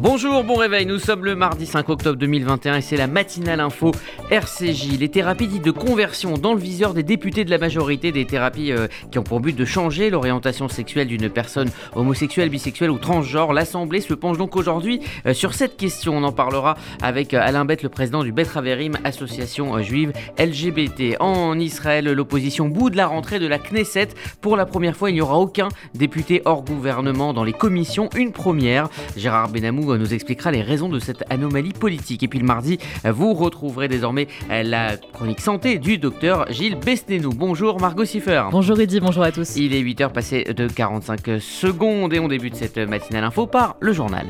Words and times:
Bonjour, 0.00 0.44
bon 0.44 0.54
réveil, 0.54 0.86
nous 0.86 1.00
sommes 1.00 1.24
le 1.24 1.34
mardi 1.34 1.66
5 1.66 1.88
octobre 1.88 2.16
2021 2.18 2.76
et 2.76 2.80
c'est 2.82 2.96
la 2.96 3.08
matinale 3.08 3.58
info 3.58 3.90
RCJ. 4.30 4.96
Les 4.96 5.08
thérapies 5.08 5.48
dites 5.48 5.64
de 5.64 5.72
conversion 5.72 6.34
dans 6.34 6.54
le 6.54 6.60
viseur 6.60 6.94
des 6.94 7.02
députés 7.02 7.44
de 7.44 7.50
la 7.50 7.58
majorité, 7.58 8.12
des 8.12 8.24
thérapies 8.24 8.70
euh, 8.70 8.86
qui 9.10 9.18
ont 9.18 9.24
pour 9.24 9.40
but 9.40 9.56
de 9.56 9.64
changer 9.64 10.08
l'orientation 10.08 10.68
sexuelle 10.68 11.08
d'une 11.08 11.28
personne 11.28 11.68
homosexuelle, 11.96 12.48
bisexuelle 12.48 12.92
ou 12.92 12.98
transgenre. 12.98 13.52
L'Assemblée 13.52 14.00
se 14.00 14.14
penche 14.14 14.38
donc 14.38 14.54
aujourd'hui 14.54 15.00
euh, 15.26 15.34
sur 15.34 15.52
cette 15.52 15.76
question. 15.76 16.16
On 16.16 16.22
en 16.22 16.30
parlera 16.30 16.76
avec 17.02 17.34
euh, 17.34 17.40
Alain 17.42 17.64
Bett, 17.64 17.82
le 17.82 17.88
président 17.88 18.22
du 18.22 18.30
Bet 18.30 18.46
Haverim, 18.54 18.96
association 19.02 19.82
juive 19.82 20.12
LGBT. 20.38 21.16
En 21.18 21.58
Israël, 21.58 22.04
l'opposition 22.04 22.68
boude 22.68 22.94
la 22.94 23.08
rentrée 23.08 23.40
de 23.40 23.48
la 23.48 23.58
Knesset. 23.58 24.10
Pour 24.40 24.56
la 24.56 24.64
première 24.64 24.96
fois, 24.96 25.10
il 25.10 25.14
n'y 25.14 25.22
aura 25.22 25.38
aucun 25.38 25.70
député 25.94 26.40
hors 26.44 26.62
gouvernement 26.62 27.34
dans 27.34 27.42
les 27.42 27.52
commissions. 27.52 28.08
Une 28.14 28.30
première. 28.30 28.90
Gérard 29.16 29.48
Benamou 29.48 29.87
nous 29.96 30.14
expliquera 30.14 30.50
les 30.50 30.62
raisons 30.62 30.88
de 30.88 30.98
cette 30.98 31.24
anomalie 31.30 31.72
politique. 31.72 32.22
Et 32.22 32.28
puis 32.28 32.38
le 32.38 32.44
mardi, 32.44 32.78
vous 33.04 33.34
retrouverez 33.34 33.88
désormais 33.88 34.28
la 34.48 34.96
chronique 34.96 35.40
santé 35.40 35.78
du 35.78 35.98
docteur 35.98 36.50
Gilles 36.50 36.76
Besnénou. 36.76 37.30
Bonjour 37.30 37.80
Margot 37.80 38.04
Siffer. 38.04 38.44
Bonjour 38.50 38.78
Eddy, 38.80 39.00
bonjour 39.00 39.22
à 39.22 39.32
tous. 39.32 39.56
Il 39.56 39.74
est 39.74 39.82
8h 39.82 40.12
passé 40.12 40.44
de 40.44 40.66
45 40.66 41.40
secondes 41.40 42.12
et 42.12 42.20
on 42.20 42.28
débute 42.28 42.56
cette 42.56 42.78
matinale 42.78 43.24
info 43.24 43.46
par 43.46 43.76
le 43.80 43.92
journal. 43.92 44.26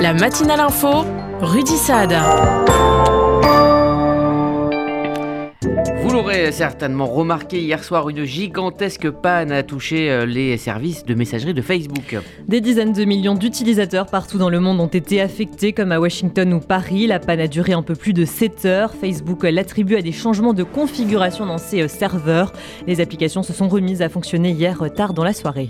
La 0.00 0.14
matinale 0.14 0.60
info, 0.60 1.04
Rudy 1.40 1.76
Saad. 1.76 2.14
Vous 5.62 6.08
l'aurez 6.08 6.52
certainement 6.52 7.04
remarqué 7.04 7.60
hier 7.60 7.84
soir, 7.84 8.08
une 8.08 8.24
gigantesque 8.24 9.10
panne 9.10 9.52
a 9.52 9.62
touché 9.62 10.10
euh, 10.10 10.24
les 10.24 10.56
services 10.56 11.04
de 11.04 11.14
messagerie 11.14 11.52
de 11.52 11.60
Facebook. 11.60 12.16
Des 12.48 12.62
dizaines 12.62 12.94
de 12.94 13.04
millions 13.04 13.34
d'utilisateurs 13.34 14.06
partout 14.06 14.38
dans 14.38 14.48
le 14.48 14.58
monde 14.58 14.80
ont 14.80 14.86
été 14.86 15.20
affectés, 15.20 15.74
comme 15.74 15.92
à 15.92 16.00
Washington 16.00 16.54
ou 16.54 16.60
Paris. 16.60 17.06
La 17.06 17.18
panne 17.18 17.40
a 17.40 17.46
duré 17.46 17.74
un 17.74 17.82
peu 17.82 17.94
plus 17.94 18.14
de 18.14 18.24
7 18.24 18.64
heures. 18.64 18.94
Facebook 18.94 19.42
l'attribue 19.42 19.96
à 19.96 20.02
des 20.02 20.12
changements 20.12 20.54
de 20.54 20.62
configuration 20.62 21.44
dans 21.44 21.58
ses 21.58 21.82
euh, 21.82 21.88
serveurs. 21.88 22.54
Les 22.86 23.02
applications 23.02 23.42
se 23.42 23.52
sont 23.52 23.68
remises 23.68 24.00
à 24.00 24.08
fonctionner 24.08 24.52
hier 24.52 24.78
tard 24.96 25.12
dans 25.12 25.24
la 25.24 25.34
soirée. 25.34 25.68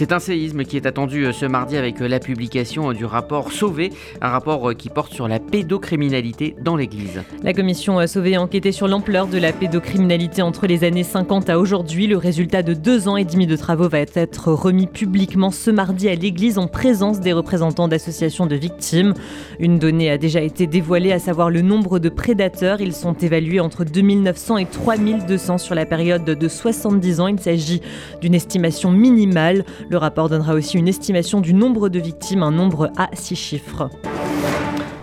C'est 0.00 0.12
un 0.12 0.18
séisme 0.18 0.64
qui 0.64 0.78
est 0.78 0.86
attendu 0.86 1.26
euh, 1.26 1.32
ce 1.32 1.44
mardi 1.44 1.76
avec 1.76 2.00
euh, 2.00 2.08
la 2.08 2.20
publication 2.20 2.88
euh, 2.88 2.94
du 2.94 3.04
rapport 3.04 3.52
Sauvé, 3.52 3.92
un 4.22 4.30
rapport 4.30 4.74
qui 4.74 4.88
porte 4.88 5.12
sur 5.12 5.28
la 5.28 5.38
pédocriminalité 5.38 6.56
dans 6.58 6.74
l'Église. 6.74 7.20
La 7.42 7.52
commission 7.52 8.06
Sauvé 8.06 8.36
a 8.36 8.40
enquêté 8.40 8.72
sur 8.72 8.88
l'ampleur 8.88 9.26
de 9.26 9.36
la 9.36 9.52
pédocriminalité 9.52 10.40
entre 10.40 10.66
les 10.66 10.84
années 10.84 11.02
50 11.02 11.50
à 11.50 11.58
aujourd'hui. 11.58 12.06
Le 12.06 12.16
résultat 12.16 12.62
de 12.62 12.72
deux 12.72 13.08
ans 13.08 13.18
et 13.18 13.26
demi 13.26 13.46
de 13.46 13.56
travaux 13.56 13.90
va 13.90 13.98
être 13.98 14.50
remis 14.50 14.86
publiquement 14.86 15.50
ce 15.50 15.70
mardi 15.70 16.08
à 16.08 16.14
l'Église 16.14 16.56
en 16.56 16.66
présence 16.66 17.20
des 17.20 17.34
représentants 17.34 17.86
d'associations 17.86 18.46
de 18.46 18.56
victimes. 18.56 19.12
Une 19.58 19.78
donnée 19.78 20.10
a 20.10 20.16
déjà 20.16 20.40
été 20.40 20.66
dévoilée, 20.66 21.12
à 21.12 21.18
savoir 21.18 21.50
le 21.50 21.60
nombre 21.60 21.98
de 21.98 22.08
prédateurs. 22.08 22.80
Ils 22.80 22.94
sont 22.94 23.12
évalués 23.12 23.60
entre 23.60 23.84
2900 23.84 24.56
et 24.56 24.64
3200 24.64 25.58
sur 25.58 25.74
la 25.74 25.84
période 25.84 26.24
de 26.24 26.48
70 26.48 27.20
ans. 27.20 27.26
Il 27.26 27.38
s'agit 27.38 27.82
d'une 28.22 28.34
estimation 28.34 28.90
minimale. 28.90 29.66
Le 29.90 29.96
rapport 29.96 30.28
donnera 30.28 30.54
aussi 30.54 30.78
une 30.78 30.86
estimation 30.86 31.40
du 31.40 31.52
nombre 31.52 31.88
de 31.88 31.98
victimes, 31.98 32.44
un 32.44 32.52
nombre 32.52 32.92
à 32.96 33.10
six 33.14 33.34
chiffres. 33.34 33.90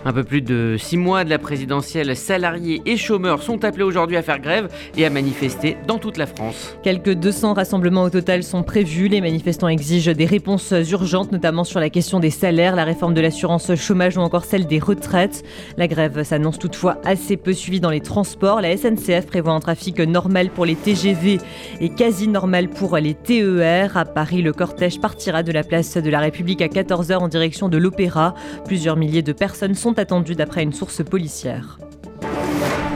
Un 0.04 0.12
peu 0.12 0.22
plus 0.22 0.42
de 0.42 0.76
six 0.78 0.96
mois 0.96 1.24
de 1.24 1.30
la 1.30 1.38
présidentielle, 1.38 2.16
salariés 2.16 2.80
et 2.86 2.96
chômeurs 2.96 3.42
sont 3.42 3.64
appelés 3.64 3.82
aujourd'hui 3.82 4.16
à 4.16 4.22
faire 4.22 4.38
grève 4.38 4.68
et 4.96 5.04
à 5.04 5.10
manifester 5.10 5.76
dans 5.86 5.98
toute 5.98 6.16
la 6.16 6.26
France. 6.26 6.76
Quelques 6.82 7.14
200 7.14 7.54
rassemblements 7.54 8.04
au 8.04 8.10
total 8.10 8.44
sont 8.44 8.62
prévus. 8.62 9.08
Les 9.08 9.20
manifestants 9.20 9.68
exigent 9.68 10.14
des 10.14 10.24
réponses 10.24 10.72
urgentes, 10.90 11.32
notamment 11.32 11.64
sur 11.64 11.80
la 11.80 11.90
question 11.90 12.20
des 12.20 12.30
salaires, 12.30 12.76
la 12.76 12.84
réforme 12.84 13.12
de 13.12 13.20
l'assurance 13.20 13.74
chômage 13.74 14.16
ou 14.16 14.20
encore 14.20 14.44
celle 14.44 14.66
des 14.66 14.78
retraites. 14.78 15.44
La 15.76 15.88
grève 15.88 16.22
s'annonce 16.22 16.58
toutefois 16.58 16.98
assez 17.04 17.36
peu 17.36 17.52
suivie 17.52 17.80
dans 17.80 17.90
les 17.90 18.00
transports. 18.00 18.60
La 18.60 18.76
SNCF 18.76 19.26
prévoit 19.26 19.52
un 19.52 19.60
trafic 19.60 19.98
normal 19.98 20.50
pour 20.50 20.64
les 20.64 20.76
TGV 20.76 21.38
et 21.80 21.88
quasi 21.88 22.28
normal 22.28 22.68
pour 22.68 22.96
les 22.96 23.14
TER. 23.14 23.96
À 23.96 24.04
Paris, 24.04 24.42
le 24.42 24.52
cortège 24.52 25.00
partira 25.00 25.42
de 25.42 25.50
la 25.52 25.64
place 25.64 25.96
de 25.96 26.08
la 26.08 26.20
République 26.20 26.62
à 26.62 26.68
14h 26.68 27.16
en 27.16 27.28
direction 27.28 27.68
de 27.68 27.78
l'Opéra. 27.78 28.34
Plusieurs 28.64 28.96
milliers 28.96 29.22
de 29.22 29.32
personnes 29.32 29.74
sont 29.74 29.97
attendu 29.98 30.34
d'après 30.34 30.62
une 30.62 30.72
source 30.72 31.04
policière. 31.04 31.78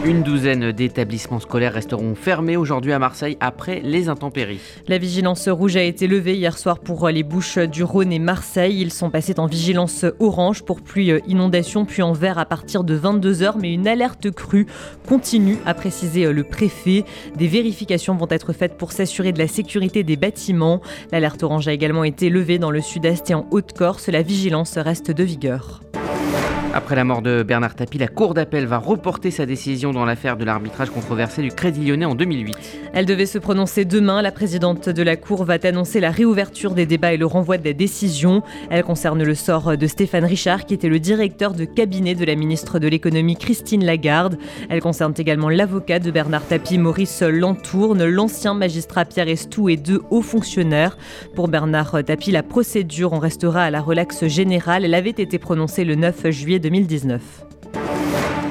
Une 0.04 0.24
douzaine 0.24 0.72
d'établissements 0.72 1.38
scolaires 1.38 1.74
resteront 1.74 2.16
fermés 2.16 2.56
aujourd'hui 2.56 2.92
à 2.92 2.98
Marseille 2.98 3.36
après 3.38 3.80
les 3.84 4.08
intempéries. 4.08 4.58
La 4.88 4.98
vigilance 4.98 5.48
rouge 5.48 5.76
a 5.76 5.82
été 5.84 6.08
levée 6.08 6.34
hier 6.34 6.58
soir 6.58 6.80
pour 6.80 7.08
les 7.08 7.22
Bouches 7.22 7.58
du 7.58 7.84
Rhône 7.84 8.12
et 8.12 8.18
Marseille. 8.18 8.80
Ils 8.80 8.92
sont 8.92 9.10
passés 9.10 9.38
en 9.38 9.46
vigilance 9.46 10.04
orange 10.18 10.64
pour 10.64 10.80
pluie 10.80 11.12
inondation, 11.28 11.84
puis 11.84 12.02
en 12.02 12.12
vert 12.14 12.38
à 12.38 12.46
partir 12.46 12.82
de 12.82 12.98
22h. 12.98 13.52
Mais 13.60 13.72
une 13.72 13.86
alerte 13.86 14.28
crue 14.32 14.66
continue, 15.08 15.58
a 15.66 15.74
précisé 15.74 16.32
le 16.32 16.42
préfet. 16.42 17.04
Des 17.36 17.46
vérifications 17.46 18.16
vont 18.16 18.28
être 18.28 18.52
faites 18.52 18.76
pour 18.76 18.90
s'assurer 18.90 19.30
de 19.30 19.38
la 19.38 19.46
sécurité 19.46 20.02
des 20.02 20.16
bâtiments. 20.16 20.82
L'alerte 21.12 21.44
orange 21.44 21.69
a 21.69 21.72
également 21.72 22.02
été 22.02 22.28
levée 22.28 22.58
dans 22.58 22.72
le 22.72 22.80
sud-est 22.80 23.30
et 23.30 23.34
en 23.34 23.46
Haute-Corse. 23.52 24.08
La 24.08 24.22
vigilance 24.22 24.76
reste 24.78 25.12
de 25.12 25.22
vigueur. 25.22 25.80
Après 26.74 26.96
la 26.96 27.04
mort 27.04 27.20
de 27.20 27.42
Bernard 27.42 27.74
Tapie, 27.74 27.98
la 27.98 28.08
Cour 28.08 28.32
d'appel 28.32 28.64
va 28.64 28.78
reporter 28.78 29.30
sa 29.30 29.44
décision 29.44 29.92
dans 29.92 30.06
l'affaire 30.06 30.38
de 30.38 30.44
l'arbitrage 30.46 30.88
controversé 30.88 31.42
du 31.42 31.50
Crédit 31.50 31.84
Lyonnais 31.84 32.06
en 32.06 32.14
2008. 32.14 32.56
Elle 32.94 33.04
devait 33.04 33.26
se 33.26 33.36
prononcer 33.36 33.84
demain. 33.84 34.22
La 34.22 34.32
présidente 34.32 34.88
de 34.88 35.02
la 35.02 35.16
Cour 35.16 35.44
va 35.44 35.58
annoncer 35.64 36.00
la 36.00 36.10
réouverture 36.10 36.72
des 36.72 36.86
débats 36.86 37.12
et 37.12 37.18
le 37.18 37.26
renvoi 37.26 37.58
de 37.58 37.64
la 37.66 37.74
décision. 37.74 38.42
Elle 38.70 38.84
concerne 38.84 39.22
le 39.22 39.34
sort 39.34 39.76
de 39.76 39.86
Stéphane 39.86 40.24
Richard, 40.24 40.64
qui 40.64 40.72
était 40.72 40.88
le 40.88 40.98
directeur 40.98 41.52
de 41.52 41.66
cabinet 41.66 42.14
de 42.14 42.24
la 42.24 42.36
ministre 42.36 42.78
de 42.78 42.88
l'économie 42.88 43.36
Christine 43.36 43.84
Lagarde. 43.84 44.38
Elle 44.70 44.80
concerne 44.80 45.12
également 45.18 45.50
l'avocat 45.50 45.98
de 45.98 46.10
Bernard 46.10 46.46
Tapie, 46.46 46.78
Maurice 46.78 47.20
Lantourne, 47.20 48.02
l'ancien 48.06 48.54
magistrat 48.54 49.04
Pierre 49.04 49.28
Estou 49.28 49.68
et 49.68 49.76
deux 49.76 50.00
hauts 50.08 50.22
fonctionnaires. 50.22 50.96
Pour 51.34 51.48
Bernard 51.48 52.02
Tapie, 52.06 52.30
la 52.30 52.42
procédure 52.42 53.12
en 53.12 53.18
restera 53.18 53.64
à 53.64 53.70
la 53.70 53.82
relaxe 53.82 54.26
générale. 54.26 54.86
Elle 54.86 54.94
avait 54.94 55.10
été 55.10 55.38
prononcée 55.38 55.84
le 55.84 55.96
9 55.96 56.30
juillet 56.30 56.61
2019. 56.62 57.20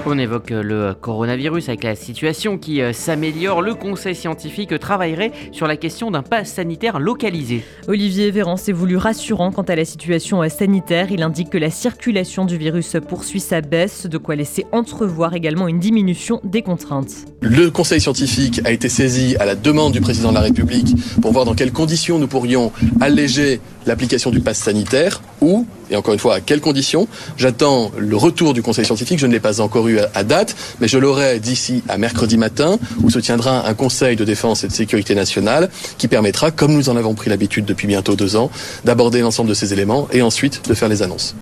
On 0.07 0.17
évoque 0.17 0.49
le 0.49 0.95
coronavirus 0.99 1.69
avec 1.69 1.83
la 1.83 1.95
situation 1.95 2.57
qui 2.57 2.81
euh, 2.81 2.91
s'améliore. 2.91 3.61
Le 3.61 3.75
conseil 3.75 4.15
scientifique 4.15 4.77
travaillerait 4.79 5.31
sur 5.51 5.67
la 5.67 5.77
question 5.77 6.09
d'un 6.09 6.23
pass 6.23 6.53
sanitaire 6.53 6.99
localisé. 6.99 7.63
Olivier 7.87 8.31
Véran 8.31 8.57
s'est 8.57 8.71
voulu 8.71 8.97
rassurant 8.97 9.51
quant 9.51 9.61
à 9.61 9.75
la 9.75 9.85
situation 9.85 10.41
euh, 10.41 10.49
sanitaire. 10.49 11.11
Il 11.11 11.21
indique 11.21 11.51
que 11.51 11.59
la 11.59 11.69
circulation 11.69 12.45
du 12.45 12.57
virus 12.57 12.97
poursuit 13.07 13.39
sa 13.39 13.61
baisse, 13.61 14.07
de 14.07 14.17
quoi 14.17 14.35
laisser 14.35 14.65
entrevoir 14.71 15.35
également 15.35 15.67
une 15.67 15.79
diminution 15.79 16.41
des 16.43 16.63
contraintes. 16.63 17.27
Le 17.41 17.69
conseil 17.69 18.01
scientifique 18.01 18.59
a 18.65 18.71
été 18.71 18.89
saisi 18.89 19.35
à 19.39 19.45
la 19.45 19.53
demande 19.53 19.93
du 19.93 20.01
président 20.01 20.29
de 20.29 20.35
la 20.35 20.41
République 20.41 20.95
pour 21.21 21.31
voir 21.31 21.45
dans 21.45 21.53
quelles 21.53 21.73
conditions 21.73 22.17
nous 22.17 22.27
pourrions 22.27 22.71
alléger 23.01 23.61
l'application 23.85 24.31
du 24.31 24.39
pass 24.39 24.57
sanitaire 24.57 25.21
ou, 25.41 25.65
et 25.89 25.95
encore 25.95 26.13
une 26.13 26.19
fois, 26.19 26.35
à 26.35 26.39
quelles 26.41 26.61
conditions. 26.61 27.07
J'attends 27.37 27.91
le 27.97 28.15
retour 28.15 28.53
du 28.53 28.61
conseil 28.61 28.85
scientifique. 28.85 29.19
Je 29.19 29.27
ne 29.27 29.31
l'ai 29.31 29.39
pas 29.39 29.59
encore 29.59 29.87
eu 29.87 29.99
à 30.13 30.23
date, 30.23 30.55
mais 30.79 30.87
je 30.87 30.97
l'aurai 30.97 31.39
d'ici 31.39 31.83
à 31.89 31.97
mercredi 31.97 32.37
matin, 32.37 32.77
où 33.03 33.09
se 33.09 33.19
tiendra 33.19 33.67
un 33.67 33.73
conseil 33.73 34.15
de 34.15 34.23
défense 34.23 34.63
et 34.63 34.67
de 34.67 34.73
sécurité 34.73 35.15
nationale 35.15 35.69
qui 35.97 36.07
permettra, 36.07 36.51
comme 36.51 36.73
nous 36.73 36.89
en 36.89 36.95
avons 36.95 37.15
pris 37.15 37.29
l'habitude 37.29 37.65
depuis 37.65 37.87
bientôt 37.87 38.15
deux 38.15 38.35
ans, 38.35 38.49
d'aborder 38.85 39.21
l'ensemble 39.21 39.49
de 39.49 39.53
ces 39.53 39.73
éléments 39.73 40.07
et 40.11 40.21
ensuite 40.21 40.67
de 40.67 40.73
faire 40.73 40.89
les 40.89 41.01
annonces. 41.01 41.35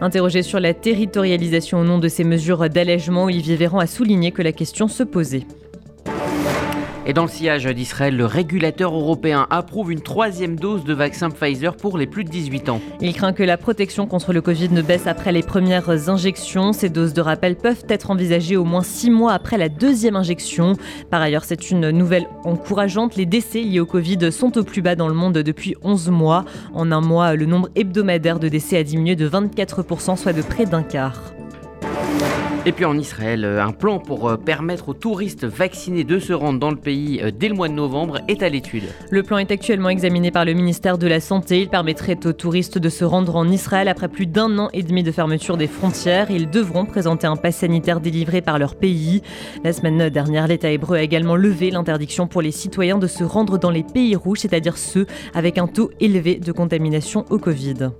Interrogé 0.00 0.42
sur 0.42 0.58
la 0.58 0.74
territorialisation 0.74 1.80
au 1.80 1.84
nom 1.84 1.98
de 1.98 2.08
ces 2.08 2.24
mesures 2.24 2.68
d'allègement, 2.68 3.24
Olivier 3.24 3.56
Véran 3.56 3.78
a 3.78 3.86
souligné 3.86 4.32
que 4.32 4.42
la 4.42 4.52
question 4.52 4.88
se 4.88 5.04
posait. 5.04 5.46
Et 7.04 7.12
dans 7.12 7.22
le 7.22 7.28
sillage 7.28 7.66
d'Israël, 7.66 8.16
le 8.16 8.26
régulateur 8.26 8.94
européen 8.94 9.48
approuve 9.50 9.90
une 9.90 10.02
troisième 10.02 10.54
dose 10.54 10.84
de 10.84 10.94
vaccin 10.94 11.30
Pfizer 11.30 11.76
pour 11.76 11.98
les 11.98 12.06
plus 12.06 12.22
de 12.22 12.30
18 12.30 12.68
ans. 12.68 12.80
Il 13.00 13.12
craint 13.12 13.32
que 13.32 13.42
la 13.42 13.56
protection 13.56 14.06
contre 14.06 14.32
le 14.32 14.40
Covid 14.40 14.68
ne 14.68 14.82
baisse 14.82 15.08
après 15.08 15.32
les 15.32 15.42
premières 15.42 16.08
injections. 16.08 16.72
Ces 16.72 16.90
doses 16.90 17.12
de 17.12 17.20
rappel 17.20 17.56
peuvent 17.56 17.84
être 17.88 18.12
envisagées 18.12 18.56
au 18.56 18.64
moins 18.64 18.84
six 18.84 19.10
mois 19.10 19.32
après 19.32 19.58
la 19.58 19.68
deuxième 19.68 20.14
injection. 20.14 20.76
Par 21.10 21.20
ailleurs, 21.20 21.44
c'est 21.44 21.72
une 21.72 21.90
nouvelle 21.90 22.28
encourageante. 22.44 23.16
Les 23.16 23.26
décès 23.26 23.62
liés 23.62 23.80
au 23.80 23.86
Covid 23.86 24.30
sont 24.30 24.56
au 24.56 24.62
plus 24.62 24.80
bas 24.80 24.94
dans 24.94 25.08
le 25.08 25.14
monde 25.14 25.38
depuis 25.38 25.74
11 25.82 26.08
mois. 26.10 26.44
En 26.72 26.92
un 26.92 27.00
mois, 27.00 27.34
le 27.34 27.46
nombre 27.46 27.68
hebdomadaire 27.74 28.38
de 28.38 28.48
décès 28.48 28.76
a 28.76 28.84
diminué 28.84 29.16
de 29.16 29.28
24%, 29.28 30.16
soit 30.16 30.32
de 30.32 30.42
près 30.42 30.66
d'un 30.66 30.84
quart. 30.84 31.34
Et 32.64 32.70
puis 32.70 32.84
en 32.84 32.96
Israël, 32.96 33.44
euh, 33.44 33.60
un 33.60 33.72
plan 33.72 33.98
pour 33.98 34.28
euh, 34.28 34.36
permettre 34.36 34.90
aux 34.90 34.94
touristes 34.94 35.44
vaccinés 35.44 36.04
de 36.04 36.20
se 36.20 36.32
rendre 36.32 36.60
dans 36.60 36.70
le 36.70 36.76
pays 36.76 37.20
euh, 37.20 37.32
dès 37.36 37.48
le 37.48 37.56
mois 37.56 37.66
de 37.66 37.72
novembre 37.72 38.20
est 38.28 38.40
à 38.44 38.48
l'étude. 38.48 38.84
Le 39.10 39.24
plan 39.24 39.38
est 39.38 39.50
actuellement 39.50 39.88
examiné 39.88 40.30
par 40.30 40.44
le 40.44 40.52
ministère 40.52 40.96
de 40.96 41.08
la 41.08 41.18
Santé. 41.18 41.62
Il 41.62 41.68
permettrait 41.68 42.24
aux 42.24 42.32
touristes 42.32 42.78
de 42.78 42.88
se 42.88 43.04
rendre 43.04 43.34
en 43.34 43.48
Israël 43.48 43.88
après 43.88 44.06
plus 44.06 44.26
d'un 44.26 44.60
an 44.60 44.68
et 44.72 44.84
demi 44.84 45.02
de 45.02 45.10
fermeture 45.10 45.56
des 45.56 45.66
frontières. 45.66 46.30
Ils 46.30 46.48
devront 46.48 46.84
présenter 46.84 47.26
un 47.26 47.34
pass 47.34 47.56
sanitaire 47.56 47.98
délivré 47.98 48.42
par 48.42 48.60
leur 48.60 48.76
pays. 48.76 49.22
La 49.64 49.72
semaine 49.72 50.08
dernière, 50.08 50.46
l'État 50.46 50.70
hébreu 50.70 50.98
a 50.98 51.02
également 51.02 51.34
levé 51.34 51.72
l'interdiction 51.72 52.28
pour 52.28 52.42
les 52.42 52.52
citoyens 52.52 52.98
de 52.98 53.08
se 53.08 53.24
rendre 53.24 53.58
dans 53.58 53.70
les 53.70 53.82
pays 53.82 54.14
rouges, 54.14 54.38
c'est-à-dire 54.38 54.78
ceux 54.78 55.06
avec 55.34 55.58
un 55.58 55.66
taux 55.66 55.90
élevé 55.98 56.36
de 56.36 56.52
contamination 56.52 57.24
au 57.28 57.38
Covid. 57.38 57.90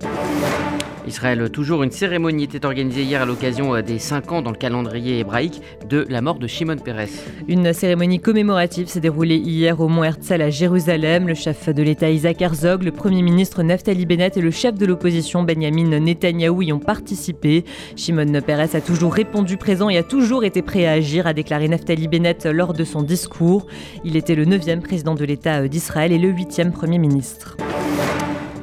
Israël, 1.07 1.49
toujours 1.49 1.83
une 1.83 1.91
cérémonie 1.91 2.45
était 2.45 2.65
organisée 2.65 3.03
hier 3.03 3.21
à 3.21 3.25
l'occasion 3.25 3.75
euh, 3.75 3.81
des 3.81 3.99
5 3.99 4.31
ans 4.31 4.41
dans 4.41 4.51
le 4.51 4.57
calendrier 4.57 5.19
hébraïque 5.19 5.61
de 5.87 6.05
la 6.09 6.21
mort 6.21 6.39
de 6.39 6.47
Shimon 6.47 6.77
Peres. 6.77 7.07
Une 7.47 7.73
cérémonie 7.73 8.19
commémorative 8.19 8.87
s'est 8.87 8.99
déroulée 8.99 9.37
hier 9.37 9.79
au 9.79 9.87
Mont 9.87 10.03
Herzl 10.03 10.41
à 10.41 10.49
Jérusalem. 10.49 11.27
Le 11.27 11.33
chef 11.33 11.69
de 11.69 11.83
l'État 11.83 12.09
Isaac 12.09 12.41
Herzog, 12.41 12.83
le 12.83 12.91
Premier 12.91 13.21
ministre 13.21 13.63
Naftali 13.63 14.05
Bennett 14.05 14.37
et 14.37 14.41
le 14.41 14.51
chef 14.51 14.75
de 14.75 14.85
l'opposition 14.85 15.43
Benjamin 15.43 15.99
Netanyahou 15.99 16.61
y 16.61 16.73
ont 16.73 16.79
participé. 16.79 17.65
Shimon 17.95 18.41
Peres 18.41 18.75
a 18.75 18.81
toujours 18.81 19.13
répondu 19.13 19.57
présent 19.57 19.89
et 19.89 19.97
a 19.97 20.03
toujours 20.03 20.43
été 20.43 20.61
prêt 20.61 20.85
à 20.85 20.91
agir, 20.93 21.27
a 21.27 21.33
déclaré 21.33 21.67
Naftali 21.67 22.07
Bennett 22.07 22.45
lors 22.45 22.73
de 22.73 22.83
son 22.83 23.01
discours. 23.01 23.67
Il 24.03 24.15
était 24.15 24.35
le 24.35 24.45
9e 24.45 24.81
président 24.81 25.15
de 25.15 25.25
l'État 25.25 25.67
d'Israël 25.67 26.11
et 26.11 26.17
le 26.17 26.31
8e 26.31 26.71
Premier 26.71 26.97
ministre. 26.97 27.57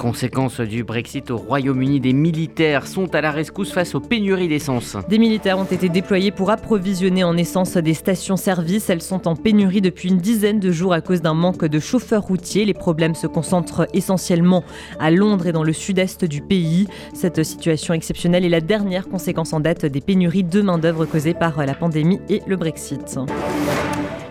Conséquence 0.00 0.62
du 0.62 0.82
Brexit 0.82 1.30
au 1.30 1.36
Royaume-Uni, 1.36 2.00
des 2.00 2.14
militaires 2.14 2.86
sont 2.86 3.14
à 3.14 3.20
la 3.20 3.30
rescousse 3.30 3.70
face 3.70 3.94
aux 3.94 4.00
pénuries 4.00 4.48
d'essence. 4.48 4.96
Des 5.10 5.18
militaires 5.18 5.58
ont 5.58 5.64
été 5.64 5.90
déployés 5.90 6.30
pour 6.30 6.50
approvisionner 6.50 7.22
en 7.22 7.36
essence 7.36 7.76
des 7.76 7.92
stations-service. 7.92 8.88
Elles 8.88 9.02
sont 9.02 9.28
en 9.28 9.36
pénurie 9.36 9.82
depuis 9.82 10.08
une 10.08 10.16
dizaine 10.16 10.58
de 10.58 10.72
jours 10.72 10.94
à 10.94 11.02
cause 11.02 11.20
d'un 11.20 11.34
manque 11.34 11.66
de 11.66 11.78
chauffeurs 11.78 12.22
routiers. 12.22 12.64
Les 12.64 12.72
problèmes 12.72 13.14
se 13.14 13.26
concentrent 13.26 13.86
essentiellement 13.92 14.64
à 14.98 15.10
Londres 15.10 15.48
et 15.48 15.52
dans 15.52 15.64
le 15.64 15.74
sud-est 15.74 16.24
du 16.24 16.40
pays. 16.40 16.88
Cette 17.12 17.42
situation 17.42 17.92
exceptionnelle 17.92 18.46
est 18.46 18.48
la 18.48 18.62
dernière 18.62 19.06
conséquence 19.06 19.52
en 19.52 19.60
date 19.60 19.84
des 19.84 20.00
pénuries 20.00 20.44
de 20.44 20.62
main-d'œuvre 20.62 21.04
causées 21.04 21.34
par 21.34 21.66
la 21.66 21.74
pandémie 21.74 22.20
et 22.30 22.40
le 22.46 22.56
Brexit. 22.56 23.18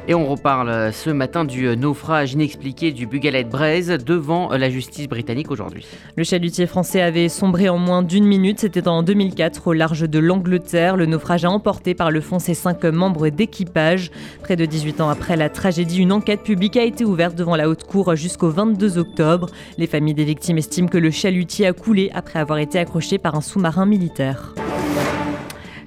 Et 0.09 0.15
on 0.15 0.25
reparle 0.25 0.91
ce 0.91 1.11
matin 1.11 1.45
du 1.45 1.77
naufrage 1.77 2.33
inexpliqué 2.33 2.91
du 2.91 3.05
Bugalet 3.05 3.43
Braise 3.43 3.89
devant 4.03 4.49
la 4.49 4.67
justice 4.67 5.07
britannique 5.07 5.51
aujourd'hui. 5.51 5.85
Le 6.15 6.23
chalutier 6.23 6.65
français 6.65 6.99
avait 6.99 7.29
sombré 7.29 7.69
en 7.69 7.77
moins 7.77 8.01
d'une 8.01 8.25
minute. 8.25 8.59
C'était 8.59 8.87
en 8.87 9.03
2004 9.03 9.67
au 9.67 9.73
large 9.73 10.09
de 10.09 10.17
l'Angleterre. 10.17 10.97
Le 10.97 11.05
naufrage 11.05 11.45
a 11.45 11.51
emporté 11.51 11.93
par 11.93 12.09
le 12.09 12.21
fond 12.21 12.39
ses 12.39 12.55
cinq 12.55 12.85
membres 12.85 13.29
d'équipage. 13.29 14.09
Près 14.41 14.55
de 14.55 14.65
18 14.65 14.99
ans 15.01 15.09
après 15.09 15.37
la 15.37 15.47
tragédie, 15.47 15.99
une 15.99 16.11
enquête 16.11 16.41
publique 16.41 16.77
a 16.77 16.83
été 16.83 17.05
ouverte 17.05 17.35
devant 17.35 17.55
la 17.55 17.69
haute 17.69 17.83
cour 17.83 18.15
jusqu'au 18.15 18.49
22 18.49 18.97
octobre. 18.97 19.51
Les 19.77 19.85
familles 19.85 20.15
des 20.15 20.25
victimes 20.25 20.57
estiment 20.57 20.87
que 20.87 20.97
le 20.97 21.11
chalutier 21.11 21.67
a 21.67 21.73
coulé 21.73 22.09
après 22.15 22.39
avoir 22.39 22.57
été 22.57 22.79
accroché 22.79 23.19
par 23.19 23.35
un 23.35 23.41
sous-marin 23.41 23.85
militaire. 23.85 24.55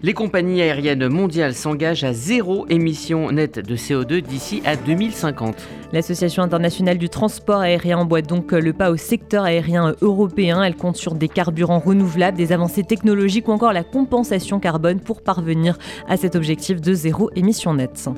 Les 0.04 0.14
compagnies 0.14 0.60
aériennes 0.60 1.06
mondiales 1.06 1.54
s'engagent 1.54 2.02
à 2.02 2.12
zéro 2.12 2.66
émission 2.69 3.31
nette 3.31 3.60
de 3.60 3.76
CO2 3.76 4.20
d'ici 4.20 4.60
à 4.64 4.75
2050. 4.75 5.54
L'Association 5.93 6.43
internationale 6.43 6.99
du 6.99 7.08
transport 7.08 7.60
aérien 7.60 7.99
emboîte 7.99 8.26
donc 8.26 8.50
le 8.50 8.72
pas 8.72 8.90
au 8.90 8.96
secteur 8.96 9.44
aérien 9.44 9.94
européen. 10.00 10.64
Elle 10.64 10.75
compte 10.75 10.96
sur 10.96 11.14
des 11.14 11.28
carburants 11.28 11.78
renouvelables, 11.78 12.37
des 12.37 12.50
avancées 12.50 12.82
technologiques 12.82 13.46
ou 13.46 13.52
encore 13.52 13.72
la 13.72 13.84
compensation 13.84 14.58
carbone 14.58 14.99
pour 14.99 15.22
parvenir 15.22 15.78
à 16.08 16.16
cet 16.16 16.34
objectif 16.34 16.81
de 16.81 16.94
zéro 16.94 17.31
émission 17.37 17.75
nette. 17.75 18.08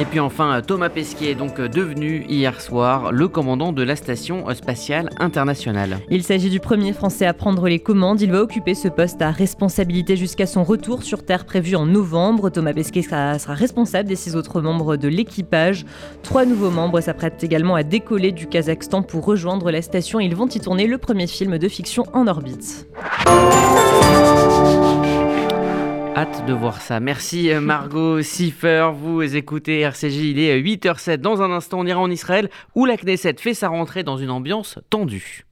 Et 0.00 0.04
puis 0.06 0.18
enfin, 0.18 0.60
Thomas 0.66 0.88
Pesquet 0.88 1.30
est 1.30 1.34
donc 1.36 1.60
devenu 1.60 2.24
hier 2.28 2.60
soir 2.60 3.12
le 3.12 3.28
commandant 3.28 3.72
de 3.72 3.82
la 3.82 3.94
station 3.94 4.52
spatiale 4.52 5.08
internationale. 5.20 5.98
Il 6.10 6.24
s'agit 6.24 6.50
du 6.50 6.58
premier 6.58 6.92
Français 6.92 7.26
à 7.26 7.32
prendre 7.32 7.68
les 7.68 7.78
commandes. 7.78 8.20
Il 8.20 8.32
va 8.32 8.40
occuper 8.40 8.74
ce 8.74 8.88
poste 8.88 9.22
à 9.22 9.30
responsabilité 9.30 10.16
jusqu'à 10.16 10.46
son 10.46 10.64
retour 10.64 10.93
sur 11.02 11.24
Terre 11.24 11.44
prévu 11.44 11.76
en 11.76 11.86
novembre. 11.86 12.50
Thomas 12.50 12.72
Pesquet 12.72 13.02
sera, 13.02 13.36
responsable 13.54 14.08
des 14.08 14.16
six 14.16 14.36
autres 14.36 14.60
membres 14.60 14.96
de 14.96 15.08
l'équipage. 15.08 15.84
Trois 16.22 16.44
nouveaux 16.44 16.70
membres 16.70 17.00
s'apprêtent 17.00 17.42
également 17.42 17.74
à 17.74 17.82
décoller 17.82 18.32
du 18.32 18.46
Kazakhstan 18.46 19.02
pour 19.02 19.24
rejoindre 19.24 19.70
la 19.70 19.82
station. 19.82 20.20
Ils 20.20 20.36
vont 20.36 20.46
y 20.46 20.60
tourner 20.60 20.86
le 20.86 20.98
premier 20.98 21.26
film 21.26 21.58
de 21.58 21.68
fiction 21.68 22.04
en 22.12 22.26
orbite. 22.26 22.86
Hâte 26.16 26.46
de 26.46 26.52
voir 26.52 26.80
ça. 26.80 27.00
Merci 27.00 27.50
euh, 27.50 27.60
Margot 27.60 28.22
Siffer. 28.22 28.90
Vous 28.94 29.34
écoutez 29.34 29.80
RCJ, 29.80 30.16
il 30.16 30.38
est 30.38 30.60
8h07. 30.60 31.10
Euh, 31.10 31.16
dans 31.16 31.42
un 31.42 31.50
instant, 31.50 31.80
on 31.80 31.86
ira 31.86 31.98
en 31.98 32.10
Israël 32.10 32.50
où 32.76 32.84
la 32.84 32.96
Knesset 32.96 33.34
fait 33.38 33.54
sa 33.54 33.68
rentrée 33.68 34.04
dans 34.04 34.16
une 34.16 34.30
ambiance 34.30 34.78
tendue. 34.90 35.44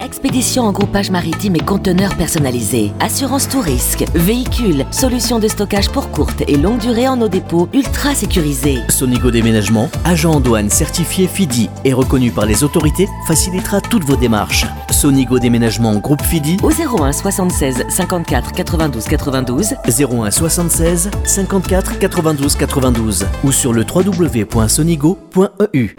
Expédition 0.00 0.62
en 0.62 0.72
groupage 0.72 1.10
maritime 1.10 1.56
et 1.56 1.60
conteneurs 1.60 2.16
personnalisés. 2.16 2.92
Assurance 3.00 3.48
tout 3.48 3.60
risque. 3.60 4.04
Véhicules. 4.14 4.86
Solutions 4.90 5.40
de 5.40 5.48
stockage 5.48 5.90
pour 5.90 6.10
courte 6.10 6.42
et 6.46 6.56
longue 6.56 6.78
durée 6.78 7.08
en 7.08 7.16
nos 7.16 7.28
dépôts 7.28 7.68
ultra 7.72 8.14
sécurisés. 8.14 8.78
Sonigo 8.88 9.30
Déménagement, 9.30 9.90
agent 10.04 10.30
en 10.30 10.40
douane 10.40 10.70
certifié 10.70 11.26
FIDI 11.26 11.68
et 11.84 11.92
reconnu 11.92 12.30
par 12.30 12.46
les 12.46 12.62
autorités, 12.62 13.08
facilitera 13.26 13.80
toutes 13.80 14.04
vos 14.04 14.16
démarches. 14.16 14.66
Sonigo 14.90 15.38
Déménagement 15.38 15.96
Groupe 15.96 16.22
FIDI 16.22 16.56
au 16.62 16.70
01 16.70 17.12
76 17.12 17.84
54 17.88 18.52
92 18.52 19.04
92 19.04 19.74
01 19.86 20.30
76 20.30 21.10
54 21.24 21.98
92 21.98 22.54
92 22.54 23.26
ou 23.44 23.52
sur 23.52 23.72
le 23.72 23.82
www.sonigo.eu. 23.82 25.96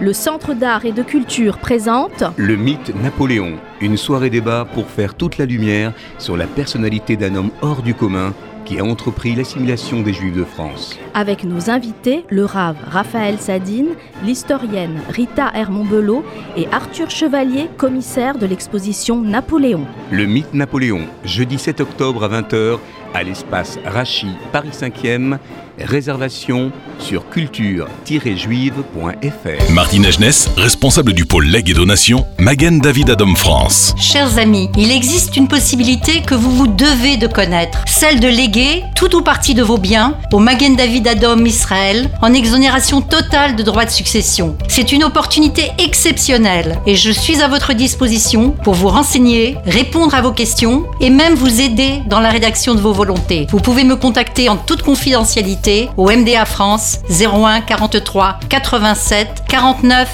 Le 0.00 0.12
Centre 0.12 0.54
d'art 0.54 0.84
et 0.84 0.92
de 0.92 1.02
culture 1.02 1.58
présente 1.58 2.22
Le 2.36 2.54
mythe 2.54 2.94
Napoléon, 3.02 3.54
une 3.80 3.96
soirée 3.96 4.30
débat 4.30 4.64
pour 4.72 4.86
faire 4.86 5.14
toute 5.14 5.38
la 5.38 5.44
lumière 5.44 5.92
sur 6.18 6.36
la 6.36 6.46
personnalité 6.46 7.16
d'un 7.16 7.34
homme 7.34 7.50
hors 7.62 7.82
du 7.82 7.94
commun 7.94 8.32
qui 8.64 8.78
a 8.78 8.84
entrepris 8.84 9.34
l'assimilation 9.34 10.02
des 10.02 10.12
Juifs 10.12 10.36
de 10.36 10.44
France. 10.44 10.96
Avec 11.14 11.42
nos 11.42 11.68
invités, 11.68 12.24
le 12.28 12.44
rave 12.44 12.76
Raphaël 12.88 13.38
Sadine, 13.40 13.88
l'historienne 14.24 15.00
Rita 15.08 15.50
Hermont-Belot 15.52 16.24
et 16.56 16.68
Arthur 16.70 17.10
Chevalier, 17.10 17.68
commissaire 17.76 18.38
de 18.38 18.46
l'exposition 18.46 19.20
Napoléon. 19.20 19.84
Le 20.12 20.26
mythe 20.26 20.54
Napoléon, 20.54 21.06
jeudi 21.24 21.58
7 21.58 21.80
octobre 21.80 22.22
à 22.22 22.28
20h 22.28 22.78
à 23.14 23.22
l'espace 23.24 23.78
Rachi, 23.84 24.28
Paris 24.52 24.70
5e 24.70 25.38
Réservation 25.80 26.72
sur 26.98 27.28
culture-juive.fr. 27.30 29.72
Martine 29.72 30.06
Agenès, 30.06 30.50
responsable 30.56 31.12
du 31.12 31.24
pôle 31.24 31.46
legs 31.46 31.70
et 31.70 31.74
donation, 31.74 32.26
Magen 32.38 32.80
David 32.80 33.10
Adam 33.10 33.36
France. 33.36 33.94
Chers 33.96 34.38
amis, 34.38 34.68
il 34.76 34.90
existe 34.90 35.36
une 35.36 35.46
possibilité 35.46 36.22
que 36.22 36.34
vous 36.34 36.50
vous 36.50 36.66
devez 36.66 37.16
de 37.16 37.28
connaître, 37.28 37.84
celle 37.86 38.18
de 38.18 38.26
léguer 38.26 38.82
tout 38.96 39.14
ou 39.14 39.22
partie 39.22 39.54
de 39.54 39.62
vos 39.62 39.78
biens 39.78 40.16
au 40.32 40.40
Magen 40.40 40.74
David 40.74 41.06
Adam 41.06 41.44
Israël 41.44 42.10
en 42.22 42.34
exonération 42.34 43.00
totale 43.00 43.54
de 43.54 43.62
droits 43.62 43.84
de 43.84 43.90
succession. 43.90 44.56
C'est 44.66 44.90
une 44.90 45.04
opportunité 45.04 45.70
exceptionnelle 45.78 46.80
et 46.86 46.96
je 46.96 47.12
suis 47.12 47.40
à 47.40 47.48
votre 47.48 47.74
disposition 47.74 48.50
pour 48.64 48.74
vous 48.74 48.88
renseigner, 48.88 49.56
répondre 49.64 50.14
à 50.14 50.22
vos 50.22 50.32
questions 50.32 50.86
et 51.00 51.10
même 51.10 51.34
vous 51.34 51.60
aider 51.60 52.00
dans 52.08 52.20
la 52.20 52.30
rédaction 52.30 52.74
de 52.74 52.80
vos 52.80 52.92
volontés. 52.92 53.46
Vous 53.50 53.60
pouvez 53.60 53.84
me 53.84 53.96
contacter 53.96 54.48
en 54.48 54.56
toute 54.56 54.82
confidentialité 54.82 55.67
au 55.96 56.10
MDA 56.10 56.44
France 56.44 56.98
01 57.10 57.60
43 57.60 58.40
87 58.48 59.44
49 59.48 60.08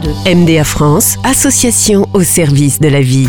02. 0.00 0.34
MDA 0.34 0.64
France, 0.64 1.16
association 1.24 2.08
au 2.14 2.22
service 2.22 2.80
de 2.80 2.88
la 2.88 3.00
vie. 3.00 3.28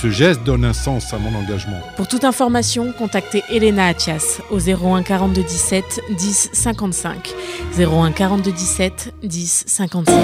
Ce 0.00 0.10
geste 0.10 0.44
donne 0.44 0.64
un 0.64 0.72
sens 0.72 1.12
à 1.12 1.18
mon 1.18 1.34
engagement. 1.36 1.80
Pour 1.96 2.06
toute 2.06 2.22
information, 2.22 2.92
contactez 2.92 3.42
Elena 3.50 3.86
Atias 3.86 4.40
au 4.48 4.60
01 4.60 5.02
42 5.02 5.42
17 5.42 6.02
10 6.16 6.50
55. 6.52 7.34
01 7.76 8.12
42 8.12 8.52
17 8.52 9.14
10 9.24 9.64
55. 9.66 10.14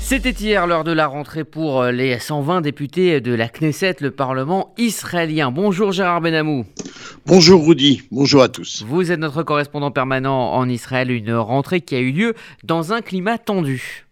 C'était 0.00 0.30
hier 0.30 0.66
l'heure 0.66 0.84
de 0.84 0.92
la 0.92 1.06
rentrée 1.06 1.44
pour 1.44 1.82
euh, 1.82 1.92
les 1.92 2.18
120 2.18 2.62
députés 2.62 3.20
de 3.20 3.34
la 3.34 3.50
Knesset, 3.50 3.96
le 4.00 4.10
Parlement 4.10 4.72
israélien. 4.78 5.50
Bonjour 5.50 5.92
Gérard 5.92 6.22
Benamou. 6.22 6.64
Bonjour 7.26 7.66
Rudy, 7.66 8.00
bonjour 8.10 8.42
à 8.42 8.48
tous. 8.48 8.82
Vous 8.88 9.12
êtes 9.12 9.20
notre 9.20 9.42
correspondant 9.42 9.90
permanent 9.90 10.54
en 10.54 10.66
Israël, 10.70 11.10
une 11.10 11.34
rentrée 11.34 11.82
qui 11.82 11.94
a 11.96 11.98
eu 11.98 12.12
lieu 12.12 12.34
dans 12.64 12.94
un 12.94 13.02
climat 13.02 13.36
tendu. 13.36 14.07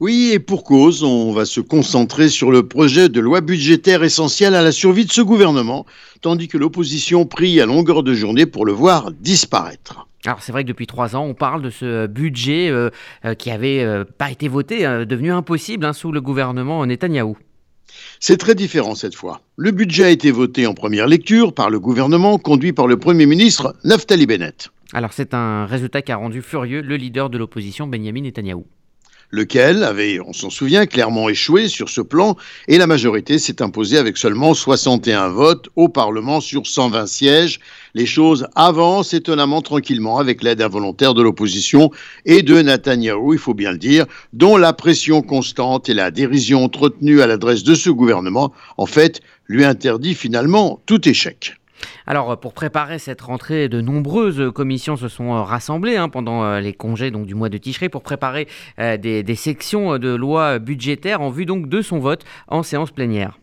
Oui, 0.00 0.30
et 0.32 0.38
pour 0.38 0.64
cause, 0.64 1.02
on 1.02 1.32
va 1.32 1.44
se 1.44 1.60
concentrer 1.60 2.28
sur 2.28 2.50
le 2.50 2.66
projet 2.66 3.08
de 3.08 3.20
loi 3.20 3.40
budgétaire 3.40 4.02
essentiel 4.02 4.54
à 4.54 4.62
la 4.62 4.72
survie 4.72 5.04
de 5.04 5.12
ce 5.12 5.20
gouvernement, 5.20 5.86
tandis 6.20 6.48
que 6.48 6.58
l'opposition 6.58 7.26
prie 7.26 7.60
à 7.60 7.66
longueur 7.66 8.02
de 8.02 8.14
journée 8.14 8.46
pour 8.46 8.66
le 8.66 8.72
voir 8.72 9.10
disparaître. 9.12 10.06
Alors 10.26 10.42
c'est 10.42 10.52
vrai 10.52 10.64
que 10.64 10.68
depuis 10.68 10.86
trois 10.86 11.16
ans, 11.16 11.24
on 11.24 11.34
parle 11.34 11.62
de 11.62 11.70
ce 11.70 12.06
budget 12.06 12.70
euh, 12.70 12.88
euh, 13.24 13.34
qui 13.34 13.50
n'avait 13.50 13.82
euh, 13.82 14.04
pas 14.04 14.30
été 14.30 14.48
voté, 14.48 14.82
devenu 15.06 15.30
impossible 15.30 15.84
hein, 15.84 15.92
sous 15.92 16.12
le 16.12 16.20
gouvernement 16.20 16.84
Netanyahou. 16.86 17.36
C'est 18.20 18.38
très 18.38 18.54
différent 18.54 18.94
cette 18.94 19.14
fois. 19.14 19.42
Le 19.56 19.70
budget 19.70 20.04
a 20.04 20.10
été 20.10 20.30
voté 20.30 20.66
en 20.66 20.74
première 20.74 21.06
lecture 21.06 21.52
par 21.52 21.70
le 21.70 21.78
gouvernement 21.78 22.38
conduit 22.38 22.72
par 22.72 22.86
le 22.86 22.98
Premier 22.98 23.26
ministre 23.26 23.76
Naftali 23.84 24.26
Bennett. 24.26 24.70
Alors 24.94 25.12
c'est 25.12 25.34
un 25.34 25.66
résultat 25.66 26.02
qui 26.02 26.10
a 26.10 26.16
rendu 26.16 26.40
furieux 26.40 26.80
le 26.80 26.96
leader 26.96 27.28
de 27.28 27.36
l'opposition 27.36 27.86
Benjamin 27.86 28.22
Netanyahou 28.22 28.64
lequel 29.34 29.82
avait, 29.82 30.20
on 30.20 30.32
s'en 30.32 30.48
souvient, 30.48 30.86
clairement 30.86 31.28
échoué 31.28 31.68
sur 31.68 31.88
ce 31.88 32.00
plan, 32.00 32.36
et 32.68 32.78
la 32.78 32.86
majorité 32.86 33.38
s'est 33.38 33.60
imposée 33.60 33.98
avec 33.98 34.16
seulement 34.16 34.54
61 34.54 35.28
votes 35.28 35.68
au 35.76 35.88
Parlement 35.88 36.40
sur 36.40 36.66
120 36.66 37.06
sièges. 37.06 37.60
Les 37.94 38.06
choses 38.06 38.46
avancent 38.54 39.12
étonnamment 39.12 39.60
tranquillement 39.60 40.18
avec 40.18 40.42
l'aide 40.42 40.62
involontaire 40.62 41.14
de 41.14 41.22
l'opposition 41.22 41.90
et 42.24 42.42
de 42.42 42.62
Netanyahou, 42.62 43.32
il 43.32 43.38
faut 43.38 43.54
bien 43.54 43.72
le 43.72 43.78
dire, 43.78 44.06
dont 44.32 44.56
la 44.56 44.72
pression 44.72 45.20
constante 45.20 45.88
et 45.88 45.94
la 45.94 46.10
dérision 46.10 46.64
entretenue 46.64 47.20
à 47.20 47.26
l'adresse 47.26 47.64
de 47.64 47.74
ce 47.74 47.90
gouvernement, 47.90 48.52
en 48.78 48.86
fait, 48.86 49.20
lui 49.48 49.64
interdit 49.64 50.14
finalement 50.14 50.80
tout 50.86 51.08
échec. 51.08 51.56
Alors, 52.06 52.38
pour 52.38 52.52
préparer 52.52 52.98
cette 52.98 53.20
rentrée, 53.20 53.68
de 53.68 53.80
nombreuses 53.80 54.52
commissions 54.54 54.96
se 54.96 55.08
sont 55.08 55.34
euh, 55.34 55.42
rassemblées 55.42 55.96
hein, 55.96 56.08
pendant 56.08 56.44
euh, 56.44 56.60
les 56.60 56.72
congés 56.72 57.10
donc, 57.10 57.26
du 57.26 57.34
mois 57.34 57.48
de 57.48 57.58
Ticherie 57.58 57.88
pour 57.88 58.02
préparer 58.02 58.48
euh, 58.78 58.96
des, 58.96 59.34
sections 59.34 59.98
de 59.98 60.14
loi 60.14 60.58
budgétaires 60.58 61.20
en 61.20 61.30
vue 61.30 61.44
donc 61.44 61.68
de 61.68 61.82
son 61.82 61.98
vote 61.98 62.24
en 62.48 62.62
séance 62.62 62.90
plénière. 62.90 63.38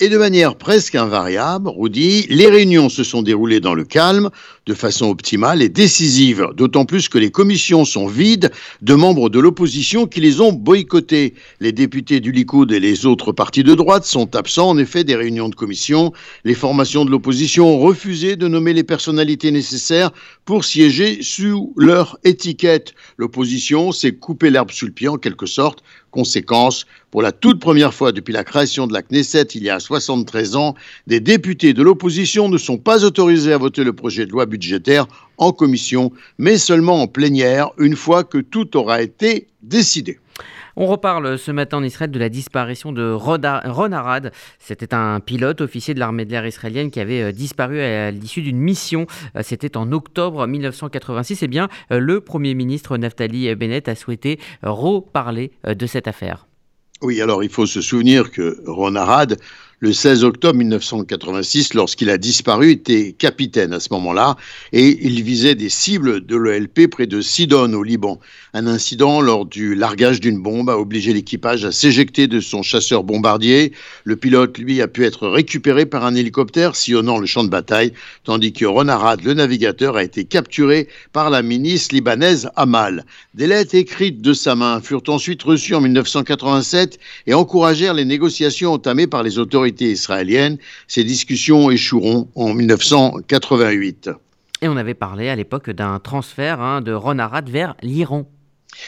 Et 0.00 0.08
de 0.08 0.16
manière 0.16 0.54
presque 0.54 0.94
invariable, 0.94 1.68
Rudy, 1.76 2.28
les 2.30 2.46
réunions 2.46 2.88
se 2.88 3.02
sont 3.02 3.20
déroulées 3.20 3.58
dans 3.58 3.74
le 3.74 3.82
calme, 3.82 4.30
de 4.64 4.72
façon 4.72 5.06
optimale 5.06 5.60
et 5.60 5.68
décisive, 5.68 6.46
d'autant 6.54 6.84
plus 6.84 7.08
que 7.08 7.18
les 7.18 7.32
commissions 7.32 7.84
sont 7.84 8.06
vides 8.06 8.52
de 8.80 8.94
membres 8.94 9.28
de 9.28 9.40
l'opposition 9.40 10.06
qui 10.06 10.20
les 10.20 10.40
ont 10.40 10.52
boycottées. 10.52 11.34
Les 11.58 11.72
députés 11.72 12.20
du 12.20 12.30
Likoud 12.30 12.70
et 12.70 12.78
les 12.78 13.06
autres 13.06 13.32
partis 13.32 13.64
de 13.64 13.74
droite 13.74 14.04
sont 14.04 14.36
absents 14.36 14.68
en 14.68 14.78
effet 14.78 15.02
des 15.02 15.16
réunions 15.16 15.48
de 15.48 15.56
commission. 15.56 16.12
Les 16.44 16.54
formations 16.54 17.04
de 17.04 17.10
l'opposition 17.10 17.66
ont 17.66 17.80
refusé 17.80 18.36
de 18.36 18.46
nommer 18.46 18.74
les 18.74 18.84
personnalités 18.84 19.50
nécessaires 19.50 20.12
pour 20.44 20.64
siéger 20.64 21.22
sous 21.22 21.72
leur 21.76 22.20
étiquette. 22.22 22.94
L'opposition 23.16 23.90
s'est 23.90 24.12
coupé 24.12 24.50
l'herbe 24.50 24.70
sous 24.70 24.86
le 24.86 24.92
pied 24.92 25.08
en 25.08 25.16
quelque 25.16 25.46
sorte 25.46 25.82
Conséquence, 26.10 26.86
pour 27.10 27.22
la 27.22 27.32
toute 27.32 27.60
première 27.60 27.92
fois 27.92 28.12
depuis 28.12 28.32
la 28.32 28.44
création 28.44 28.86
de 28.86 28.92
la 28.92 29.02
Knesset 29.02 29.48
il 29.54 29.62
y 29.62 29.70
a 29.70 29.78
73 29.78 30.56
ans, 30.56 30.74
des 31.06 31.20
députés 31.20 31.74
de 31.74 31.82
l'opposition 31.82 32.48
ne 32.48 32.58
sont 32.58 32.78
pas 32.78 33.04
autorisés 33.04 33.52
à 33.52 33.58
voter 33.58 33.84
le 33.84 33.92
projet 33.92 34.24
de 34.24 34.32
loi 34.32 34.46
budgétaire 34.46 35.06
en 35.36 35.52
commission, 35.52 36.10
mais 36.38 36.58
seulement 36.58 37.02
en 37.02 37.06
plénière, 37.06 37.70
une 37.78 37.96
fois 37.96 38.24
que 38.24 38.38
tout 38.38 38.76
aura 38.76 39.02
été 39.02 39.48
décidé. 39.62 40.18
On 40.80 40.86
reparle 40.86 41.40
ce 41.40 41.50
matin 41.50 41.78
en 41.78 41.82
Israël 41.82 42.12
de 42.12 42.20
la 42.20 42.28
disparition 42.28 42.92
de 42.92 43.10
Ron 43.10 43.42
Arad. 43.42 44.30
C'était 44.60 44.94
un 44.94 45.18
pilote 45.18 45.60
officier 45.60 45.92
de 45.92 45.98
l'armée 45.98 46.24
de 46.24 46.30
l'air 46.30 46.46
israélienne 46.46 46.92
qui 46.92 47.00
avait 47.00 47.20
euh, 47.20 47.32
disparu 47.32 47.80
à 47.80 48.12
l'issue 48.12 48.42
d'une 48.42 48.60
mission. 48.60 49.08
Euh, 49.34 49.40
c'était 49.42 49.76
en 49.76 49.90
octobre 49.90 50.46
1986. 50.46 51.42
Eh 51.42 51.48
bien, 51.48 51.68
euh, 51.90 51.98
le 51.98 52.20
Premier 52.20 52.54
ministre 52.54 52.96
Naftali 52.96 53.52
Bennett 53.56 53.88
a 53.88 53.96
souhaité 53.96 54.38
reparler 54.62 55.50
de 55.66 55.86
cette 55.86 56.06
affaire. 56.06 56.46
Oui, 57.02 57.20
alors 57.20 57.42
il 57.42 57.50
faut 57.50 57.66
se 57.66 57.80
souvenir 57.80 58.30
que 58.30 58.62
Ron 58.64 58.94
Arad 58.94 59.36
le 59.80 59.92
16 59.92 60.24
octobre 60.24 60.58
1986, 60.58 61.74
lorsqu'il 61.74 62.10
a 62.10 62.18
disparu, 62.18 62.72
était 62.72 63.12
capitaine 63.12 63.72
à 63.72 63.78
ce 63.78 63.92
moment-là 63.92 64.36
et 64.72 64.98
il 65.06 65.22
visait 65.22 65.54
des 65.54 65.68
cibles 65.68 66.26
de 66.26 66.34
l'OLP 66.34 66.88
près 66.90 67.06
de 67.06 67.20
Sidon 67.20 67.72
au 67.74 67.84
Liban. 67.84 68.18
Un 68.54 68.66
incident 68.66 69.20
lors 69.20 69.46
du 69.46 69.76
largage 69.76 70.18
d'une 70.18 70.42
bombe 70.42 70.68
a 70.68 70.78
obligé 70.78 71.12
l'équipage 71.12 71.64
à 71.64 71.70
s'éjecter 71.70 72.26
de 72.26 72.40
son 72.40 72.62
chasseur 72.62 73.04
bombardier. 73.04 73.72
Le 74.02 74.16
pilote, 74.16 74.58
lui, 74.58 74.82
a 74.82 74.88
pu 74.88 75.04
être 75.04 75.28
récupéré 75.28 75.86
par 75.86 76.04
un 76.04 76.16
hélicoptère 76.16 76.74
sillonnant 76.74 77.18
le 77.18 77.26
champ 77.26 77.44
de 77.44 77.48
bataille, 77.48 77.92
tandis 78.24 78.52
que 78.52 78.64
Ronarad, 78.64 79.22
le 79.22 79.34
navigateur, 79.34 79.96
a 79.96 80.02
été 80.02 80.24
capturé 80.24 80.88
par 81.12 81.30
la 81.30 81.42
ministre 81.42 81.94
libanaise 81.94 82.50
Amal. 82.56 83.04
Des 83.34 83.46
lettres 83.46 83.76
écrites 83.76 84.22
de 84.22 84.32
sa 84.32 84.56
main 84.56 84.80
furent 84.80 85.02
ensuite 85.06 85.44
reçues 85.44 85.76
en 85.76 85.80
1987 85.80 86.98
et 87.28 87.34
encouragèrent 87.34 87.94
les 87.94 88.04
négociations 88.04 88.72
entamées 88.72 89.06
par 89.06 89.22
les 89.22 89.38
autorités 89.38 89.67
israélienne. 89.80 90.58
Ces 90.86 91.04
discussions 91.04 91.70
échoueront 91.70 92.28
en 92.34 92.54
1988. 92.54 94.10
Et 94.60 94.68
on 94.68 94.76
avait 94.76 94.94
parlé 94.94 95.28
à 95.28 95.36
l'époque 95.36 95.70
d'un 95.70 95.98
transfert 96.00 96.60
hein, 96.60 96.80
de 96.80 96.92
Ron 96.92 97.18
Arad 97.18 97.48
vers 97.48 97.76
l'Iran. 97.82 98.28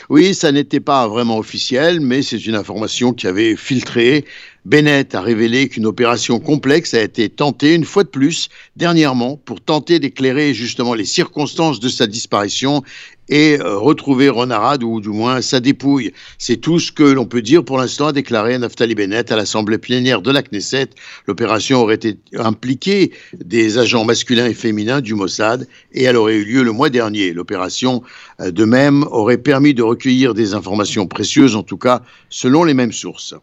Oui, 0.08 0.34
ça 0.34 0.52
n'était 0.52 0.80
pas 0.80 1.08
vraiment 1.08 1.38
officiel, 1.38 2.00
mais 2.00 2.22
c'est 2.22 2.46
une 2.46 2.54
information 2.54 3.12
qui 3.12 3.26
avait 3.26 3.56
filtré. 3.56 4.24
Bennett 4.64 5.14
a 5.14 5.20
révélé 5.20 5.68
qu'une 5.68 5.86
opération 5.86 6.38
complexe 6.38 6.94
a 6.94 7.02
été 7.02 7.28
tentée 7.28 7.74
une 7.74 7.84
fois 7.84 8.04
de 8.04 8.08
plus 8.08 8.48
dernièrement 8.76 9.36
pour 9.36 9.60
tenter 9.60 9.98
d'éclairer 9.98 10.54
justement 10.54 10.94
les 10.94 11.04
circonstances 11.06 11.80
de 11.80 11.88
sa 11.88 12.06
disparition 12.06 12.82
et 13.30 13.58
euh, 13.60 13.78
retrouver 13.78 14.28
Ronarad 14.28 14.82
ou 14.82 15.00
du 15.00 15.08
moins 15.08 15.40
sa 15.40 15.60
dépouille. 15.60 16.12
C'est 16.38 16.58
tout 16.58 16.78
ce 16.78 16.92
que 16.92 17.04
l'on 17.04 17.24
peut 17.24 17.42
dire 17.42 17.64
pour 17.64 17.78
l'instant, 17.78 18.08
a 18.08 18.12
déclaré 18.12 18.58
Naftali 18.58 18.94
Bennett 18.94 19.32
à 19.32 19.36
l'Assemblée 19.36 19.78
plénière 19.78 20.20
de 20.20 20.30
la 20.30 20.42
Knesset. 20.42 20.90
L'opération 21.26 21.80
aurait 21.80 21.94
été 21.94 22.18
impliquée 22.36 23.12
des 23.32 23.78
agents 23.78 24.04
masculins 24.04 24.46
et 24.46 24.54
féminins 24.54 25.00
du 25.00 25.14
Mossad 25.14 25.66
et 25.92 26.02
elle 26.04 26.16
aurait 26.16 26.36
eu 26.36 26.44
lieu 26.44 26.62
le 26.62 26.72
mois 26.72 26.90
dernier. 26.90 27.32
L'opération, 27.32 28.02
euh, 28.40 28.50
de 28.50 28.64
même, 28.64 29.04
aurait 29.10 29.38
permis 29.38 29.74
de 29.74 29.82
recueillir 29.82 30.34
des 30.34 30.54
informations 30.54 31.06
précieuses, 31.06 31.56
en 31.56 31.62
tout 31.62 31.78
cas 31.78 32.02
selon 32.28 32.64
les 32.64 32.74
mêmes 32.74 32.92
sources. 32.92 33.34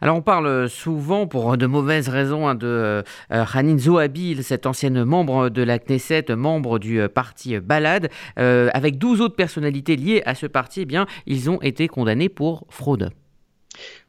Alors 0.00 0.16
on 0.16 0.22
parle 0.22 0.68
souvent, 0.68 1.26
pour 1.26 1.56
de 1.56 1.66
mauvaises 1.66 2.08
raisons, 2.08 2.48
hein, 2.48 2.54
de 2.54 2.66
euh, 2.66 3.02
Hanin 3.28 3.78
Zohabi, 3.78 4.42
cette 4.42 4.66
ancienne 4.66 5.04
membre 5.04 5.48
de 5.48 5.62
la 5.62 5.78
Knesset, 5.78 6.26
membre 6.30 6.78
du 6.78 7.00
euh, 7.00 7.08
parti 7.08 7.58
Balad, 7.58 8.10
euh, 8.38 8.70
avec 8.74 8.98
12 8.98 9.20
autres 9.20 9.36
personnalités 9.36 9.96
liées 9.96 10.22
à 10.26 10.34
ce 10.34 10.46
parti, 10.46 10.82
eh 10.82 10.86
bien, 10.86 11.06
ils 11.26 11.50
ont 11.50 11.60
été 11.62 11.88
condamnés 11.88 12.28
pour 12.28 12.66
fraude 12.68 13.10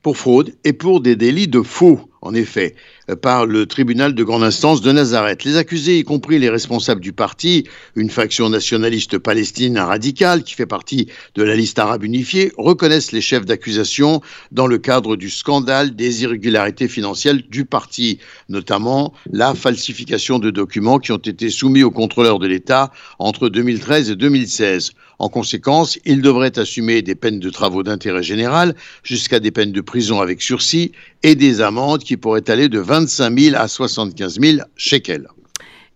pour 0.01 0.18
fraude 0.18 0.53
et 0.63 0.74
pour 0.74 1.01
des 1.01 1.15
délits 1.15 1.48
de 1.48 1.62
faux, 1.62 2.10
en 2.22 2.34
effet, 2.34 2.75
euh, 3.10 3.15
par 3.15 3.46
le 3.46 3.65
tribunal 3.65 4.13
de 4.13 4.24
grande 4.24 4.44
instance 4.44 4.82
de 4.82 4.91
Nazareth. 4.91 5.44
Les 5.44 5.58
accusés, 5.58 6.00
y 6.00 6.03
compris 6.03 6.39
les 6.39 6.50
responsables 6.50 7.01
du 7.01 7.13
parti, 7.13 7.65
une 7.96 8.10
faction 8.10 8.50
nationaliste 8.50 9.18
palestine 9.18 9.77
radicale 9.77 10.44
qui 10.44 10.53
fait 10.53 10.65
partie 10.65 11.08
de 11.36 11.44
la 11.44 11.56
liste 11.56 11.79
arabe 11.79 12.03
unifiée, 12.03 12.51
reconnaissent 12.58 13.12
les 13.12 13.22
chefs 13.22 13.46
d'accusation 13.46 14.22
dans 14.51 14.68
le 14.68 14.77
cadre 14.77 15.15
du 15.15 15.29
scandale 15.29 15.96
des 15.96 16.24
irrégularités 16.24 16.88
financières 16.88 17.36
du 17.50 17.65
parti, 17.65 18.20
notamment 18.48 19.13
la 19.32 19.53
falsification 19.53 20.39
de 20.39 20.50
documents 20.50 21.00
qui 21.00 21.12
ont 21.12 21.18
été 21.18 21.50
soumis 21.50 21.84
au 21.84 21.91
contrôleur 21.91 22.39
de 22.39 22.48
l'État 22.48 22.91
entre 23.18 23.50
2013 23.50 24.12
et 24.12 24.15
2016. 24.15 24.91
En 25.20 25.27
conséquence, 25.27 26.00
ils 26.06 26.22
devraient 26.22 26.58
assumer 26.58 27.01
des 27.01 27.13
peines 27.13 27.41
de 27.41 27.50
travaux 27.50 27.84
d'intérêt 27.84 28.24
général 28.24 28.74
jusqu'à 29.03 29.41
des 29.41 29.51
peines 29.51 29.74
de 29.74 29.82
prison 29.89 30.22
avec 30.22 30.39
sursis 30.39 30.91
et 31.24 31.34
des 31.34 31.62
amendes 31.62 32.03
qui 32.03 32.15
pourraient 32.15 32.48
aller 32.48 32.69
de 32.69 32.77
25 32.77 33.39
000 33.39 33.55
à 33.55 33.67
75 33.67 34.39
000 34.39 34.58
shekels. 34.75 35.27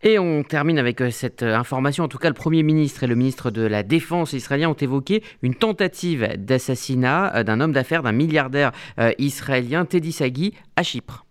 Et 0.02 0.18
on 0.18 0.44
termine 0.44 0.80
avec 0.80 1.00
euh, 1.00 1.12
cette 1.12 1.44
euh, 1.44 1.56
information. 1.56 2.04
En 2.04 2.08
tout 2.08 2.18
cas, 2.18 2.28
le 2.28 2.34
Premier 2.34 2.64
ministre 2.64 3.04
et 3.04 3.08
le 3.08 3.14
ministre 3.14 3.52
de 3.52 3.62
la 3.62 3.84
Défense 3.84 4.34
israélien 4.34 4.70
ont 4.70 4.74
évoqué 4.74 5.22
une 5.44 5.54
tentative 5.54 6.28
d'assassinat 6.40 7.36
euh, 7.36 7.44
d'un 7.44 7.62
homme 7.62 7.72
d'affaires, 7.72 8.02
d'un 8.02 8.12
milliardaire 8.12 8.72
israélien, 9.20 9.86
Teddy 9.86 10.12
Sagui, 10.12 10.54
à 10.76 10.82
Chypre. 10.82 11.26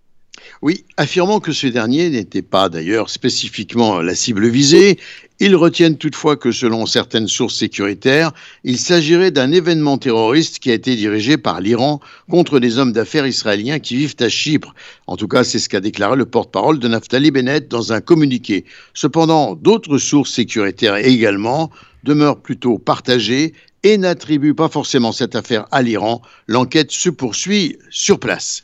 Oui, 0.62 0.84
affirmant 0.96 1.40
que 1.40 1.52
ce 1.52 1.66
dernier 1.66 2.10
n'était 2.10 2.42
pas 2.42 2.68
d'ailleurs 2.68 3.10
spécifiquement 3.10 4.00
la 4.00 4.14
cible 4.14 4.48
visée, 4.48 4.98
ils 5.40 5.56
retiennent 5.56 5.98
toutefois 5.98 6.36
que 6.36 6.52
selon 6.52 6.86
certaines 6.86 7.26
sources 7.26 7.56
sécuritaires, 7.56 8.32
il 8.62 8.78
s'agirait 8.78 9.32
d'un 9.32 9.50
événement 9.50 9.98
terroriste 9.98 10.60
qui 10.60 10.70
a 10.70 10.74
été 10.74 10.94
dirigé 10.94 11.36
par 11.36 11.60
l'Iran 11.60 12.00
contre 12.30 12.60
des 12.60 12.78
hommes 12.78 12.92
d'affaires 12.92 13.26
israéliens 13.26 13.80
qui 13.80 13.96
vivent 13.96 14.14
à 14.20 14.28
Chypre. 14.28 14.72
En 15.08 15.16
tout 15.16 15.26
cas, 15.26 15.42
c'est 15.42 15.58
ce 15.58 15.68
qu'a 15.68 15.80
déclaré 15.80 16.16
le 16.16 16.26
porte-parole 16.26 16.78
de 16.78 16.86
Naftali 16.86 17.32
Bennett 17.32 17.66
dans 17.66 17.92
un 17.92 18.00
communiqué. 18.00 18.64
Cependant, 18.94 19.56
d'autres 19.56 19.98
sources 19.98 20.32
sécuritaires 20.32 20.96
également 20.96 21.70
demeurent 22.04 22.40
plutôt 22.40 22.78
partagées 22.78 23.52
et 23.82 23.98
n'attribuent 23.98 24.54
pas 24.54 24.68
forcément 24.68 25.12
cette 25.12 25.34
affaire 25.34 25.66
à 25.72 25.82
l'Iran. 25.82 26.22
L'enquête 26.46 26.92
se 26.92 27.10
poursuit 27.10 27.78
sur 27.90 28.20
place. 28.20 28.62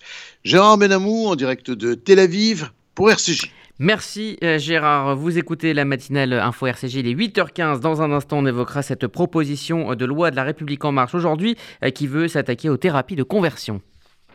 Gérard 0.48 0.78
Benamou 0.78 1.26
en 1.26 1.36
direct 1.36 1.70
de 1.70 1.92
Tel 1.92 2.18
Aviv 2.18 2.70
pour 2.94 3.10
RCJ. 3.10 3.52
Merci 3.78 4.38
euh, 4.42 4.58
Gérard. 4.58 5.14
Vous 5.14 5.36
écoutez 5.36 5.74
la 5.74 5.84
matinale 5.84 6.32
Info 6.32 6.66
RCJ, 6.66 6.94
il 6.94 7.06
est 7.06 7.14
8h15. 7.14 7.80
Dans 7.80 8.00
un 8.00 8.10
instant, 8.12 8.38
on 8.38 8.46
évoquera 8.46 8.80
cette 8.80 9.08
proposition 9.08 9.94
de 9.94 10.04
loi 10.06 10.30
de 10.30 10.36
la 10.36 10.44
République 10.44 10.86
en 10.86 10.92
marche 10.92 11.14
aujourd'hui 11.14 11.54
euh, 11.84 11.90
qui 11.90 12.06
veut 12.06 12.28
s'attaquer 12.28 12.70
aux 12.70 12.78
thérapies 12.78 13.14
de 13.14 13.24
conversion. 13.24 13.82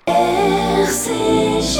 RCJ. 0.06 1.80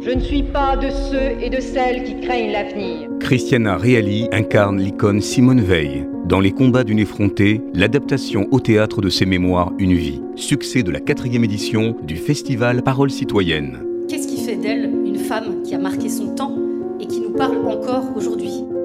je 0.00 0.10
ne 0.10 0.20
suis 0.20 0.42
pas 0.42 0.76
de 0.76 0.90
ceux 0.90 1.40
et 1.40 1.48
de 1.48 1.60
celles 1.60 2.02
qui 2.02 2.18
craignent 2.20 2.50
l'avenir. 2.50 3.08
Christiana 3.20 3.76
Reali 3.76 4.28
incarne 4.32 4.80
l'icône 4.80 5.20
Simone 5.20 5.60
Veil. 5.60 6.08
Dans 6.24 6.40
Les 6.40 6.50
combats 6.50 6.82
d'une 6.82 6.98
effrontée, 6.98 7.60
l'adaptation 7.72 8.48
au 8.50 8.58
théâtre 8.58 9.00
de 9.00 9.08
ses 9.08 9.26
mémoires 9.26 9.72
Une 9.78 9.94
vie. 9.94 10.20
Succès 10.34 10.82
de 10.82 10.90
la 10.90 10.98
quatrième 10.98 11.44
édition 11.44 11.96
du 12.02 12.16
festival 12.16 12.82
Parole 12.82 13.10
citoyenne. 13.10 13.78
Qu'est-ce 14.08 14.26
qui 14.26 14.44
fait 14.44 14.56
d'elle 14.56 14.90
une 15.04 15.18
femme 15.18 15.62
qui 15.62 15.76
a 15.76 15.78
marqué 15.78 16.08
son 16.08 16.34
temps 16.34 16.56
et 17.00 17.06
qui 17.06 17.20
nous 17.20 17.30
parle 17.30 17.58
encore 17.68 18.10
aujourd'hui? 18.16 18.35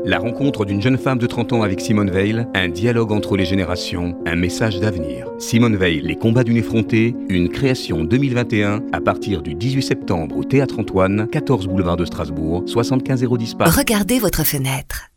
La 0.03 0.19
rencontre 0.19 0.65
d'une 0.65 0.81
jeune 0.81 0.97
femme 0.97 1.17
de 1.17 1.27
30 1.27 1.53
ans 1.53 1.61
avec 1.61 1.81
Simone 1.81 2.09
Veil, 2.09 2.45
un 2.53 2.69
dialogue 2.69 3.11
entre 3.11 3.37
les 3.37 3.45
générations, 3.45 4.17
un 4.25 4.35
message 4.35 4.79
d'avenir. 4.79 5.27
Simone 5.39 5.75
Veil, 5.75 6.01
Les 6.01 6.15
combats 6.15 6.43
d'une 6.43 6.57
effrontée, 6.57 7.15
une 7.29 7.49
création 7.49 8.03
2021 8.03 8.83
à 8.91 9.01
partir 9.01 9.41
du 9.41 9.53
18 9.53 9.81
septembre 9.81 10.37
au 10.37 10.43
Théâtre 10.43 10.79
Antoine, 10.79 11.27
14 11.31 11.67
boulevard 11.67 11.97
de 11.97 12.05
Strasbourg, 12.05 12.63
75 12.65 13.23
010 13.23 13.53
Paris. 13.55 13.71
Regardez 13.75 14.19
votre 14.19 14.43
fenêtre. 14.43 15.09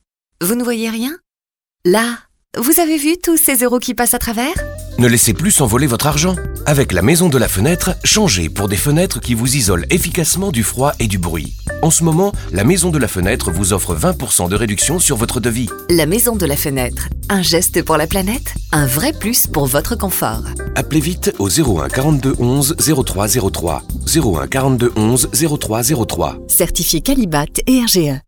Vous 0.42 0.54
ne 0.54 0.64
voyez 0.64 0.90
rien? 0.90 1.16
Là, 1.84 2.18
vous 2.58 2.78
avez 2.78 2.98
vu 2.98 3.16
tous 3.22 3.36
ces 3.36 3.64
euros 3.64 3.78
qui 3.78 3.94
passent 3.94 4.14
à 4.14 4.18
travers? 4.18 4.54
Ne 4.98 5.08
laissez 5.08 5.34
plus 5.34 5.50
s'envoler 5.50 5.86
votre 5.86 6.06
argent. 6.06 6.36
Avec 6.66 6.92
la 6.92 7.02
maison 7.02 7.28
de 7.28 7.38
la 7.38 7.48
fenêtre, 7.48 7.96
changez 8.04 8.48
pour 8.48 8.68
des 8.68 8.76
fenêtres 8.76 9.20
qui 9.20 9.34
vous 9.34 9.56
isolent 9.56 9.86
efficacement 9.90 10.52
du 10.52 10.62
froid 10.62 10.92
et 11.00 11.08
du 11.08 11.18
bruit. 11.18 11.54
En 11.84 11.90
ce 11.90 12.02
moment, 12.02 12.32
la 12.50 12.64
maison 12.64 12.88
de 12.88 12.96
la 12.96 13.08
fenêtre 13.08 13.50
vous 13.50 13.74
offre 13.74 13.94
20% 13.94 14.48
de 14.48 14.56
réduction 14.56 14.98
sur 14.98 15.18
votre 15.18 15.38
devis. 15.38 15.68
La 15.90 16.06
maison 16.06 16.34
de 16.34 16.46
la 16.46 16.56
fenêtre, 16.56 17.10
un 17.28 17.42
geste 17.42 17.82
pour 17.82 17.98
la 17.98 18.06
planète, 18.06 18.54
un 18.72 18.86
vrai 18.86 19.12
plus 19.12 19.46
pour 19.46 19.66
votre 19.66 19.94
confort. 19.94 20.44
Appelez 20.76 21.00
vite 21.00 21.34
au 21.38 21.50
01 21.50 21.90
42 21.90 22.36
11 22.38 22.76
03 23.04 23.28
03. 23.52 23.82
01 24.16 24.46
42 24.46 24.92
11 24.96 25.28
03 25.60 25.82
03. 26.06 26.38
Certifié 26.48 27.02
Calibat 27.02 27.44
et 27.66 27.80
RGE. 27.82 28.18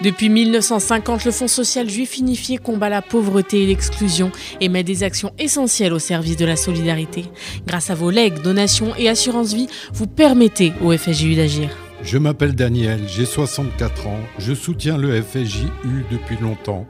Depuis 0.00 0.30
1950, 0.30 1.26
le 1.26 1.32
Fonds 1.32 1.48
social 1.48 1.90
juif 1.90 2.16
unifié 2.16 2.56
combat 2.56 2.88
la 2.88 3.02
pauvreté 3.02 3.62
et 3.62 3.66
l'exclusion 3.66 4.32
et 4.62 4.70
met 4.70 4.84
des 4.84 5.02
actions 5.02 5.34
essentielles 5.38 5.92
au 5.92 5.98
service 5.98 6.38
de 6.38 6.46
la 6.46 6.56
solidarité. 6.56 7.26
Grâce 7.66 7.90
à 7.90 7.94
vos 7.94 8.08
legs, 8.08 8.40
donations 8.40 8.94
et 8.96 9.10
assurances 9.10 9.52
vie, 9.52 9.68
vous 9.92 10.06
permettez 10.06 10.72
au 10.82 10.96
FSJU 10.96 11.34
d'agir. 11.34 11.68
Je 12.02 12.18
m'appelle 12.18 12.54
Daniel, 12.54 13.00
j'ai 13.08 13.24
64 13.24 14.06
ans, 14.06 14.20
je 14.38 14.52
soutiens 14.52 14.98
le 14.98 15.20
FSJU 15.20 16.04
depuis 16.10 16.36
longtemps, 16.40 16.86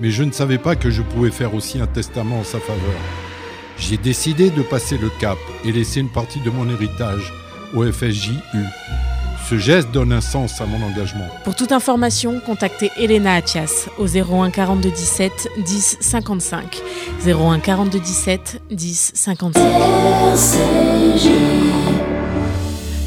mais 0.00 0.10
je 0.10 0.22
ne 0.22 0.32
savais 0.32 0.58
pas 0.58 0.76
que 0.76 0.90
je 0.90 1.02
pouvais 1.02 1.30
faire 1.30 1.54
aussi 1.54 1.80
un 1.80 1.86
testament 1.86 2.40
en 2.40 2.44
sa 2.44 2.60
faveur. 2.60 3.00
J'ai 3.78 3.96
décidé 3.96 4.50
de 4.50 4.62
passer 4.62 4.98
le 4.98 5.10
cap 5.18 5.38
et 5.64 5.72
laisser 5.72 6.00
une 6.00 6.10
partie 6.10 6.40
de 6.40 6.50
mon 6.50 6.68
héritage 6.68 7.32
au 7.74 7.90
FSJU. 7.90 8.34
Ce 9.48 9.58
geste 9.58 9.90
donne 9.90 10.12
un 10.12 10.20
sens 10.20 10.60
à 10.60 10.66
mon 10.66 10.80
engagement. 10.86 11.26
Pour 11.42 11.56
toute 11.56 11.72
information, 11.72 12.40
contactez 12.44 12.90
Elena 12.96 13.34
Atias 13.34 13.88
au 13.98 14.06
01 14.06 14.50
42 14.50 14.90
17 14.90 15.48
10 15.64 15.96
55. 16.00 16.80
01 17.26 17.58
42 17.58 17.98
17 17.98 18.62
10 18.70 19.12
55. 19.14 19.62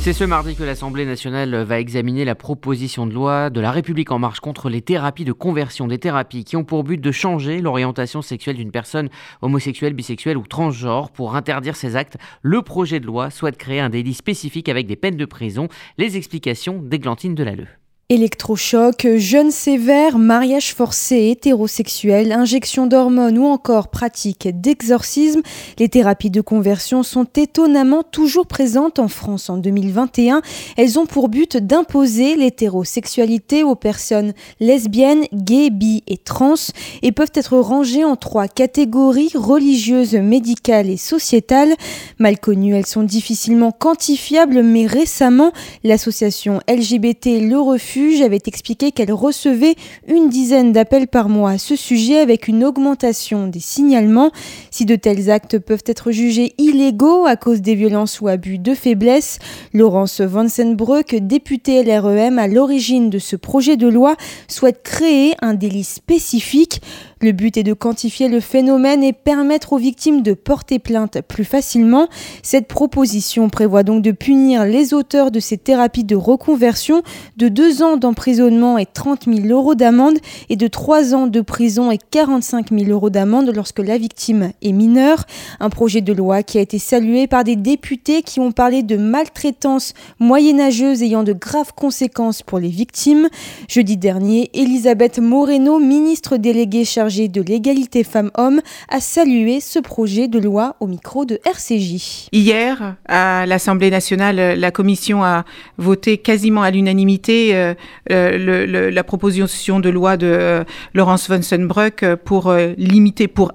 C'est 0.04 0.12
ce 0.12 0.26
mardi 0.26 0.54
que 0.58 0.64
l'Assemblée 0.64 1.06
nationale 1.06 1.56
va 1.64 1.80
examiner 1.80 2.26
la 2.26 2.36
proposition 2.36 3.08
de 3.08 3.14
loi 3.14 3.50
de 3.50 3.62
la 3.62 3.72
République 3.72 4.12
en 4.12 4.20
marche 4.20 4.42
contre 4.42 4.70
les 4.70 4.82
thérapies 4.82 5.24
de 5.24 5.32
conversion, 5.32 5.88
des 5.88 5.98
thérapies 5.98 6.44
qui 6.44 6.58
ont 6.58 6.66
pour 6.66 6.84
but 6.84 7.00
de 7.00 7.12
changer 7.14 7.62
l'orientation 7.62 8.22
sexuelle 8.22 8.58
d'une 8.58 8.72
personne 8.72 9.08
homosexuelle, 9.42 9.94
bisexuelle 9.94 10.36
ou 10.36 10.46
transgenre. 10.46 11.10
Pour 11.10 11.38
interdire 11.38 11.78
ces 11.78 11.96
actes, 11.96 12.18
le 12.42 12.62
projet 12.62 13.00
de 13.00 13.06
loi 13.06 13.30
souhaite 13.30 13.56
créer 13.56 13.80
un 13.80 13.90
délit 13.90 14.14
spécifique 14.14 14.68
avec 14.68 14.88
des 14.88 14.98
peines 14.98 15.16
de 15.16 15.24
prison. 15.24 15.70
Les 15.98 16.18
explications 16.18 16.82
d'Églantine 16.82 17.34
Delalleux. 17.34 17.70
Électrochoc, 18.10 19.08
jeunes 19.16 19.50
sévères, 19.50 20.18
mariage 20.18 20.74
forcé, 20.74 21.30
hétérosexuel, 21.30 22.34
injection 22.34 22.86
d'hormones 22.86 23.38
ou 23.38 23.46
encore 23.46 23.88
pratique 23.88 24.50
d'exorcisme, 24.54 25.42
les 25.80 25.88
thérapies 25.88 26.30
de 26.30 26.42
conversion 26.42 27.02
sont 27.02 27.26
étonnamment 27.38 28.04
toujours 28.04 28.46
présentes 28.46 29.00
en 29.00 29.08
France 29.08 29.50
en 29.50 29.56
2021. 29.56 30.42
Elles 30.76 31.00
ont 31.00 31.06
pour 31.06 31.30
but 31.30 31.56
d'imposer 31.56 32.36
l'hétérosexualité 32.36 33.64
aux 33.64 33.76
personnes 33.76 34.34
lesbiennes, 34.60 35.24
gays, 35.34 35.70
bi 35.70 36.04
et 36.06 36.18
trans 36.18 36.56
et 37.04 37.14
peuvent 37.14 37.32
être 37.34 37.58
rangées 37.58 38.04
en 38.04 38.18
trois 38.18 38.50
catégories 38.50 39.32
religieuses, 39.34 40.16
médicales 40.16 40.90
et 40.90 40.98
sociétales. 40.98 41.74
Mal 42.20 42.38
connues, 42.38 42.76
elles 42.76 42.86
sont 42.86 43.04
difficilement 43.04 43.72
quantifiables, 43.72 44.62
mais 44.62 44.88
récemment, 44.88 45.54
l'association 45.86 46.60
LGBT 46.68 47.40
Le 47.40 47.62
Refus 47.62 47.93
avait 48.24 48.40
expliqué 48.46 48.92
qu'elle 48.92 49.12
recevait 49.12 49.76
une 50.08 50.30
dizaine 50.30 50.72
d'appels 50.72 51.08
par 51.08 51.30
mois 51.30 51.52
à 51.52 51.58
ce 51.58 51.76
sujet 51.76 52.20
avec 52.20 52.48
une 52.48 52.64
augmentation 52.64 53.48
des 53.48 53.60
signalements. 53.60 54.32
Si 54.72 54.86
de 54.86 54.96
tels 54.96 55.30
actes 55.30 55.60
peuvent 55.60 55.84
être 55.86 56.12
jugés 56.12 56.54
illégaux 56.58 57.26
à 57.26 57.36
cause 57.36 57.62
des 57.62 57.76
violences 57.76 58.22
ou 58.22 58.28
abus 58.28 58.58
de 58.58 58.74
faiblesse, 58.74 59.40
Laurence 59.74 60.22
Vansenbroek, 60.22 61.16
députée 61.16 61.84
LREM 61.84 62.40
à 62.40 62.48
l'origine 62.48 63.10
de 63.10 63.20
ce 63.20 63.36
projet 63.36 63.78
de 63.78 63.88
loi, 63.88 64.16
souhaite 64.48 64.82
créer 64.84 65.34
un 65.42 65.54
délit 65.54 65.84
spécifique. 65.84 66.82
Le 67.24 67.32
but 67.32 67.56
est 67.56 67.64
de 67.64 67.72
quantifier 67.72 68.28
le 68.28 68.42
phénomène 68.42 69.02
et 69.02 69.14
permettre 69.14 69.72
aux 69.72 69.78
victimes 69.78 70.24
de 70.24 70.34
porter 70.34 70.78
plainte 70.78 71.22
plus 71.22 71.46
facilement. 71.46 72.10
Cette 72.42 72.68
proposition 72.68 73.48
prévoit 73.48 73.84
donc 73.84 74.02
de 74.02 74.12
punir 74.12 74.66
les 74.66 74.94
auteurs 74.94 75.32
de 75.32 75.40
ces 75.40 75.58
thérapies 75.58 76.04
de 76.04 76.18
reconversion 76.18 77.02
de 77.38 77.48
deux 77.48 77.82
ans 77.82 77.96
d'emprisonnement 77.96 78.78
et 78.78 78.86
30 78.86 79.34
000 79.34 79.48
euros 79.48 79.74
d'amende 79.74 80.18
et 80.50 80.58
de 80.58 80.68
trois 80.68 81.16
ans 81.16 81.28
de 81.28 81.40
prison 81.40 81.92
et 81.92 81.98
45 82.12 82.72
000 82.78 82.92
euros 82.92 83.10
d'amende 83.10 83.54
lorsque 83.56 83.80
la 83.80 83.98
victime 83.98 84.52
est 84.62 84.74
mineure. 84.74 85.24
Un 85.62 85.70
projet 85.70 86.02
de 86.02 86.12
loi 86.12 86.44
qui 86.44 86.58
a 86.58 86.62
été 86.62 86.78
salué 86.78 87.28
par 87.28 87.46
des 87.46 87.56
députés 87.56 88.22
qui 88.24 88.42
ont 88.42 88.52
parlé 88.52 88.84
de 88.84 88.98
maltraitance 88.98 89.94
moyenâgeuse 90.20 91.02
ayant 91.02 91.24
de 91.24 91.32
graves 91.32 91.72
conséquences 91.74 92.42
pour 92.42 92.60
les 92.60 92.68
victimes. 92.68 93.30
Jeudi 93.70 93.96
dernier, 93.96 94.50
Elisabeth 94.54 95.20
Moreno, 95.20 95.80
ministre 95.80 96.36
déléguée 96.36 96.84
chargée 96.84 97.13
de 97.22 97.42
l'égalité 97.42 98.04
femmes-hommes, 98.04 98.62
a 98.90 99.00
salué 99.00 99.60
ce 99.60 99.80
projet 99.80 100.28
de 100.28 100.40
loi 100.40 100.76
au 100.80 100.88
micro 100.88 101.26
de 101.26 101.40
RCJ. 101.46 102.30
Hier, 102.32 102.96
à 103.08 103.46
l'Assemblée 103.46 103.90
nationale, 103.90 104.60
la 104.60 104.72
Commission 104.72 105.24
a 105.24 105.46
voté 105.78 106.18
quasiment 106.18 106.64
à 106.64 106.72
l'unanimité 106.72 107.56
euh, 107.56 107.74
euh, 108.12 108.92
la 108.92 109.04
proposition 109.04 109.80
de 109.80 109.90
loi 109.90 110.18
de 110.18 110.28
euh, 110.28 110.64
Laurence 110.94 111.30
von 111.30 111.42
Sonnenbruck 111.42 112.06
pour 112.26 112.54
limiter, 112.78 113.28
pour 113.28 113.52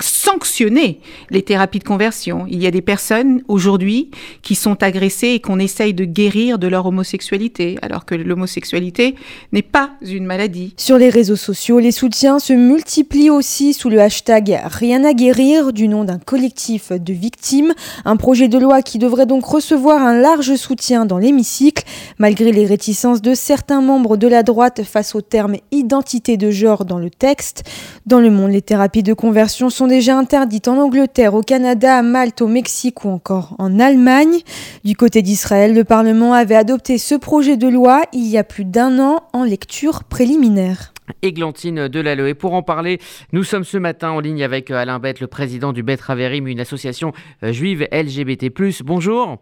sanctionner 0.00 1.00
les 1.30 1.42
thérapies 1.42 1.78
de 1.78 1.84
conversion. 1.84 2.46
Il 2.48 2.62
y 2.62 2.66
a 2.66 2.70
des 2.70 2.82
personnes 2.82 3.42
aujourd'hui 3.48 4.10
qui 4.42 4.54
sont 4.54 4.82
agressées 4.82 5.28
et 5.28 5.40
qu'on 5.40 5.58
essaye 5.58 5.94
de 5.94 6.04
guérir 6.04 6.58
de 6.58 6.66
leur 6.66 6.86
homosexualité, 6.86 7.78
alors 7.82 8.04
que 8.04 8.14
l'homosexualité 8.14 9.14
n'est 9.52 9.62
pas 9.62 9.90
une 10.02 10.24
maladie. 10.24 10.74
Sur 10.76 10.98
les 10.98 11.10
réseaux 11.10 11.36
sociaux, 11.36 11.78
les 11.78 11.92
soutiens 11.92 12.38
se 12.38 12.52
multiplient 12.52 13.30
aussi 13.30 13.72
sous 13.72 13.88
le 13.88 14.00
hashtag 14.00 14.60
Rien 14.64 15.04
à 15.04 15.12
guérir 15.12 15.72
du 15.72 15.86
nom 15.86 16.04
d'un 16.04 16.18
collectif 16.18 16.92
de 16.92 17.12
victimes. 17.12 17.72
Un 18.04 18.16
projet 18.16 18.48
de 18.48 18.58
loi 18.58 18.82
qui 18.82 18.98
devrait 18.98 19.26
donc 19.26 19.44
recevoir 19.44 20.02
un 20.02 20.18
large 20.18 20.56
soutien 20.56 21.06
dans 21.06 21.18
l'hémicycle, 21.18 21.84
malgré 22.18 22.50
les 22.52 22.66
réticences 22.66 23.22
de 23.22 23.34
certains 23.34 23.80
membres 23.80 24.16
de 24.16 24.26
la 24.26 24.42
droite 24.42 24.82
face 24.82 25.14
au 25.14 25.20
terme 25.20 25.56
identité 25.70 26.36
de 26.36 26.50
genre 26.50 26.84
dans 26.84 26.98
le 26.98 27.10
texte. 27.10 27.64
Dans 28.06 28.18
le 28.18 28.30
monde, 28.30 28.50
les 28.50 28.62
thérapies 28.62 29.02
de 29.02 29.14
conversion 29.14 29.51
sont 29.52 29.86
déjà 29.86 30.16
interdites 30.16 30.68
en 30.68 30.78
Angleterre, 30.78 31.34
au 31.34 31.42
Canada, 31.42 31.98
à 31.98 32.02
Malte, 32.02 32.42
au 32.42 32.48
Mexique 32.48 33.04
ou 33.04 33.08
encore 33.08 33.54
en 33.58 33.78
Allemagne. 33.78 34.40
Du 34.84 34.96
côté 34.96 35.22
d'Israël, 35.22 35.74
le 35.74 35.84
Parlement 35.84 36.32
avait 36.32 36.56
adopté 36.56 36.98
ce 36.98 37.14
projet 37.14 37.56
de 37.56 37.68
loi 37.68 38.02
il 38.12 38.26
y 38.26 38.38
a 38.38 38.44
plus 38.44 38.64
d'un 38.64 38.98
an 38.98 39.20
en 39.32 39.44
lecture 39.44 40.04
préliminaire. 40.04 40.92
Églantine 41.22 41.88
Delalleux. 41.88 42.28
Et 42.28 42.34
pour 42.34 42.54
en 42.54 42.62
parler, 42.62 42.98
nous 43.32 43.44
sommes 43.44 43.64
ce 43.64 43.76
matin 43.76 44.10
en 44.10 44.20
ligne 44.20 44.42
avec 44.42 44.70
Alain 44.70 44.98
Bette, 44.98 45.20
le 45.20 45.26
président 45.26 45.72
du 45.72 45.82
Beth 45.82 46.00
Raverim, 46.00 46.46
une 46.46 46.60
association 46.60 47.12
euh, 47.42 47.52
juive 47.52 47.86
LGBT+. 47.92 48.50
Bonjour. 48.84 49.38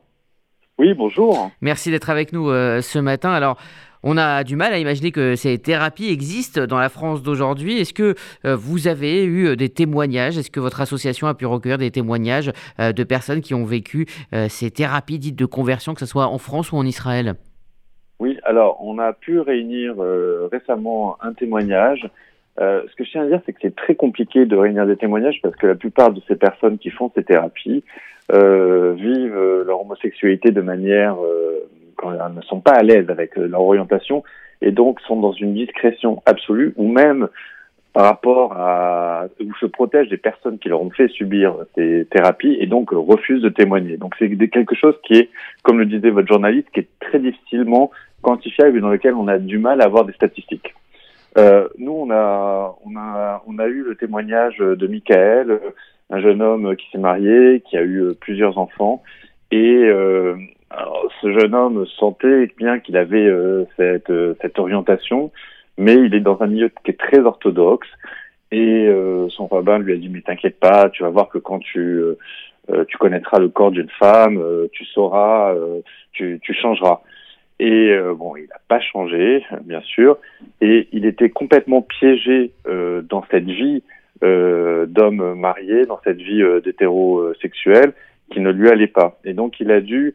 Oui, 0.79 0.95
bonjour. 0.95 1.51
Merci 1.61 1.91
d'être 1.91 2.09
avec 2.09 2.33
nous 2.33 2.49
euh, 2.49 2.81
ce 2.81 2.99
matin. 2.99 3.31
Alors, 3.31 3.59
on 4.03 4.17
a 4.17 4.45
du 4.45 4.57
mal 4.57 4.73
à 4.73 4.79
imaginer 4.79 5.13
que 5.13 5.37
ces 5.37 5.59
thérapies 5.59 6.11
existent 6.11 6.67
dans 6.67 6.79
la 6.79 6.89
France 6.89 7.23
d'aujourd'hui. 7.23 7.79
Est-ce 7.79 7.93
que 7.93 8.15
euh, 8.45 8.57
vous 8.57 8.89
avez 8.89 9.25
eu 9.25 9.49
euh, 9.49 9.57
des 9.57 9.69
témoignages? 9.69 10.39
Est-ce 10.39 10.51
que 10.51 10.61
votre 10.61 10.81
association 10.81 11.27
a 11.27 11.35
pu 11.35 11.47
recueillir 11.47 11.79
des 11.79 11.91
témoignages 11.91 12.51
euh, 12.79 12.93
de 12.93 13.05
personnes 13.05 13.41
qui 13.41 13.55
ont 13.55 13.65
vécu 13.65 14.07
ces 14.49 14.71
thérapies 14.71 15.19
dites 15.19 15.37
de 15.37 15.45
conversion, 15.45 15.95
que 15.95 16.01
ce 16.01 16.07
soit 16.07 16.27
en 16.27 16.39
France 16.39 16.73
ou 16.73 16.77
en 16.77 16.85
Israël? 16.85 17.35
Oui, 18.19 18.39
alors 18.45 18.79
on 18.83 18.99
a 18.99 19.13
pu 19.13 19.41
réunir 19.41 19.95
récemment 20.51 21.17
un 21.23 21.33
témoignage. 21.33 22.09
ce 22.59 22.95
que 22.97 23.05
je 23.05 23.11
tiens 23.11 23.23
à 23.23 23.27
dire, 23.27 23.41
c'est 23.47 23.53
que 23.53 23.59
c'est 23.63 23.75
très 23.75 23.95
compliqué 23.95 24.47
de 24.47 24.57
réunir 24.57 24.87
des 24.87 24.97
témoignages 24.97 25.41
parce 25.43 25.57
que 25.57 25.67
la 25.67 25.75
plupart 25.75 26.13
de 26.13 26.21
ces 26.29 26.37
personnes 26.37 26.79
qui 26.79 26.91
font 26.91 27.11
ces 27.15 27.25
thérapies 27.25 27.83
vivent 28.33 29.63
leur 29.67 29.81
homosexualité 29.81 30.51
de 30.51 30.61
manière 30.61 31.17
ne 32.05 32.43
sont 32.43 32.61
pas 32.61 32.73
à 32.73 32.83
l'aise 32.83 33.09
avec 33.11 33.37
euh, 33.39 33.47
leur 33.47 33.63
orientation 33.63 34.23
et 34.63 34.73
donc 34.73 35.01
sont 35.01 35.17
dans 35.17 35.33
une 35.33 35.55
discrétion 35.55 36.23
absolue 36.27 36.73
ou 36.77 36.89
même 36.89 37.29
par 37.93 38.05
rapport 38.05 38.53
à 38.53 39.27
ou 39.41 39.53
se 39.57 39.67
protègent 39.67 40.11
des 40.11 40.17
personnes 40.17 40.59
qui 40.59 40.69
leur 40.69 40.81
ont 40.81 40.91
fait 40.91 41.09
subir 41.09 41.57
ces 41.75 42.07
thérapies 42.11 42.57
et 42.61 42.67
donc 42.67 42.91
refusent 42.93 43.43
de 43.43 43.49
témoigner. 43.49 43.97
Donc 43.97 44.15
c'est 44.19 44.29
quelque 44.49 44.77
chose 44.77 44.95
qui 45.03 45.15
est, 45.15 45.31
comme 45.63 45.79
le 45.79 45.87
disait 45.87 46.11
votre 46.11 46.29
journaliste, 46.29 46.69
qui 46.73 46.81
est 46.81 46.89
très 47.01 47.19
difficilement 47.19 47.91
quantifiable 48.23 48.79
et 48.79 48.81
dans 48.81 48.91
lequel 48.91 49.15
on 49.15 49.27
a 49.27 49.39
du 49.39 49.59
mal 49.59 49.81
à 49.81 49.87
avoir 49.87 50.05
des 50.05 50.13
statistiques. 50.13 50.75
Euh, 51.37 51.69
nous, 51.79 51.93
on 51.93 52.11
a, 52.11 52.77
on 52.85 52.97
a, 52.97 53.43
on 53.47 53.59
a 53.59 53.67
eu 53.67 53.83
le 53.83 53.97
témoignage 53.97 54.59
de 54.59 54.87
Michael, 54.87 55.61
un 56.11 56.21
jeune 56.21 56.43
homme 56.43 56.77
qui 56.77 56.89
s'est 56.93 56.99
marié, 56.99 57.63
qui 57.69 57.77
a 57.77 57.83
eu 57.83 58.15
plusieurs 58.21 58.59
enfants 58.59 59.03
et 59.51 59.85
euh, 59.85 60.37
alors, 60.71 61.11
ce 61.21 61.33
jeune 61.33 61.55
homme 61.55 61.85
sentait 61.99 62.49
bien 62.57 62.79
qu'il 62.79 62.97
avait 62.97 63.27
euh, 63.27 63.65
cette, 63.77 64.11
euh, 64.11 64.35
cette 64.41 64.59
orientation, 64.61 65.33
mais 65.77 65.95
il 65.95 66.15
est 66.15 66.21
dans 66.21 66.41
un 66.43 66.47
milieu 66.47 66.71
qui 66.85 66.93
est 66.93 66.99
très 66.99 67.19
orthodoxe. 67.19 67.89
Et 68.53 68.87
euh, 68.87 69.29
son 69.31 69.47
rabbin 69.49 69.79
lui 69.79 69.93
a 69.93 69.97
dit 69.97 70.09
mais 70.09 70.23
t'inquiète 70.23 70.59
pas, 70.59 70.89
tu 70.91 71.03
vas 71.03 71.11
voir 71.11 71.29
que 71.29 71.39
quand 71.39 71.59
tu 71.59 72.01
tu 72.87 72.99
connaîtras 72.99 73.41
le 73.41 73.49
corps 73.49 73.73
d'une 73.73 73.89
femme, 73.99 74.41
tu 74.71 74.85
sauras, 74.85 75.57
tu, 76.13 76.39
tu 76.41 76.55
changeras. 76.55 77.01
Et 77.59 77.93
bon, 78.17 78.37
il 78.37 78.45
n'a 78.45 78.61
pas 78.69 78.79
changé, 78.79 79.45
bien 79.65 79.81
sûr, 79.81 80.19
et 80.61 80.87
il 80.93 81.05
était 81.05 81.31
complètement 81.31 81.83
piégé 81.83 82.53
dans 83.09 83.25
cette 83.29 83.47
vie 83.47 83.83
d'homme 84.23 85.35
marié, 85.35 85.85
dans 85.87 85.99
cette 86.05 86.19
vie 86.19 86.45
d'hétérosexuel 86.63 87.93
qui 88.31 88.39
ne 88.39 88.53
lui 88.53 88.69
allait 88.69 88.87
pas. 88.87 89.19
Et 89.25 89.33
donc 89.33 89.59
il 89.59 89.73
a 89.73 89.81
dû 89.81 90.15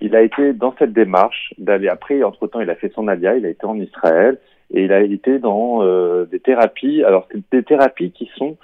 il 0.00 0.14
a 0.14 0.22
été 0.22 0.52
dans 0.52 0.74
cette 0.78 0.92
démarche 0.92 1.54
d'aller 1.58 1.88
après, 1.88 2.22
entre-temps, 2.22 2.60
il 2.60 2.70
a 2.70 2.74
fait 2.74 2.92
son 2.94 3.08
alia, 3.08 3.36
il 3.36 3.46
a 3.46 3.48
été 3.48 3.64
en 3.64 3.78
Israël 3.78 4.38
et 4.72 4.84
il 4.84 4.92
a 4.92 5.00
été 5.00 5.38
dans 5.38 5.82
euh, 5.82 6.26
des 6.26 6.40
thérapies. 6.40 7.02
Alors, 7.02 7.26
c'est 7.30 7.42
des 7.50 7.62
thérapies 7.62 8.10
qui 8.10 8.30
sont 8.36 8.56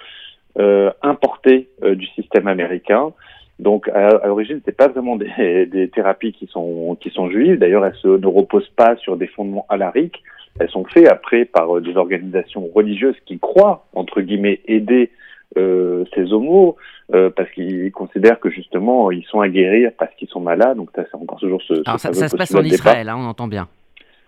euh, 0.59 0.91
importées 1.01 1.69
euh, 1.83 1.95
du 1.95 2.05
système 2.07 2.47
américain. 2.47 3.13
Donc, 3.59 3.87
à, 3.89 4.27
l'origine, 4.27 4.61
c'est 4.65 4.75
pas 4.75 4.87
vraiment 4.87 5.15
des, 5.15 5.65
des, 5.65 5.89
thérapies 5.89 6.33
qui 6.33 6.47
sont 6.47 6.97
qui 6.99 7.09
sont 7.09 7.29
juives. 7.29 7.57
D'ailleurs, 7.57 7.85
elles 7.85 7.95
se, 7.95 8.07
ne 8.07 8.27
reposent 8.27 8.71
pas 8.75 8.95
sur 8.97 9.17
des 9.17 9.27
fondements 9.27 9.65
alariques. 9.69 10.21
Elles 10.59 10.69
sont 10.69 10.85
faites 10.85 11.07
après 11.07 11.45
par 11.45 11.81
des 11.81 11.95
organisations 11.97 12.69
religieuses 12.75 13.15
qui 13.25 13.39
croient 13.39 13.87
entre 13.95 14.21
guillemets 14.21 14.61
aider 14.67 15.09
euh, 15.57 16.03
ces 16.15 16.31
homos 16.33 16.75
euh, 17.13 17.29
parce 17.29 17.49
qu'ils 17.51 17.91
considèrent 17.91 18.39
que 18.39 18.49
justement 18.49 19.11
ils 19.11 19.23
sont 19.25 19.41
à 19.41 19.49
guérir 19.49 19.91
parce 19.97 20.13
qu'ils 20.15 20.29
sont 20.29 20.39
malades. 20.39 20.77
Donc 20.77 20.89
ça, 20.95 21.03
c'est 21.09 21.17
encore 21.17 21.39
toujours 21.39 21.61
ce. 21.61 21.73
Alors 21.85 21.99
ça, 21.99 22.13
se 22.13 22.35
passe 22.35 22.55
en 22.55 22.63
Israël, 22.63 23.09
hein, 23.09 23.15
on 23.17 23.25
entend 23.25 23.47
bien. 23.47 23.67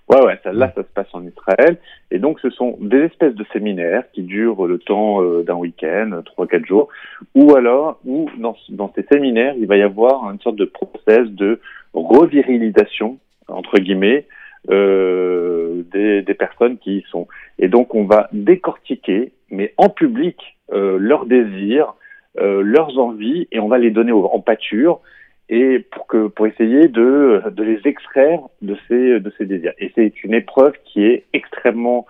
Ouais, 0.08 0.24
ouais, 0.24 0.40
ça, 0.44 0.54
là, 0.54 0.72
ça 0.76 0.84
se 0.84 0.88
passe 0.94 1.08
en 1.14 1.26
Israël. 1.26 1.78
Et 2.12 2.20
donc, 2.20 2.40
ce 2.40 2.52
sont 2.52 2.78
des 2.80 3.00
espèces 3.00 3.34
de 3.34 3.44
séminaires 3.52 4.04
qui 4.14 4.22
durent 4.22 4.68
le 4.68 4.78
temps 4.78 5.24
euh, 5.24 5.42
d'un 5.42 5.56
week-end, 5.56 6.22
trois, 6.26 6.46
quatre 6.46 6.66
jours, 6.66 6.90
ou 7.34 7.56
alors, 7.56 8.00
ou 8.06 8.30
dans, 8.38 8.56
dans 8.70 8.94
ces 8.94 9.04
séminaires, 9.12 9.56
il 9.58 9.66
va 9.66 9.78
y 9.78 9.82
avoir 9.82 10.30
une 10.32 10.40
sorte 10.42 10.58
de 10.58 10.66
process 10.66 11.28
de 11.30 11.60
revirilisation, 11.96 13.18
entre 13.48 13.80
guillemets, 13.80 14.28
euh, 14.70 15.82
des, 15.92 16.22
des 16.22 16.34
personnes 16.36 16.78
qui 16.78 16.98
y 16.98 17.06
sont. 17.10 17.28
Et 17.58 17.68
donc, 17.68 17.96
on 17.96 18.04
va 18.04 18.30
décortiquer, 18.32 19.32
mais 19.50 19.74
en 19.78 19.90
public, 19.90 20.55
leurs 20.71 21.25
désirs, 21.25 21.93
euh, 22.39 22.62
leurs 22.62 22.97
envies, 22.97 23.47
et 23.51 23.60
on 23.60 23.67
va 23.67 23.78
les 23.78 23.91
donner 23.91 24.12
en 24.12 24.39
pâture 24.39 24.99
et 25.47 25.80
pour 25.80 26.08
que 26.08 26.28
pour 26.28 26.47
essayer 26.47 26.88
de, 26.88 27.43
de 27.51 27.63
les 27.63 27.80
extraire 27.86 28.39
de 28.62 28.75
ces 28.88 29.19
de 29.19 29.32
ces 29.38 29.45
désirs. 29.45 29.73
Et 29.80 29.91
c'est 29.95 30.23
une 30.23 30.34
épreuve 30.34 30.73
qui 30.86 31.06
est 31.06 31.25
extrêmement 31.34 32.06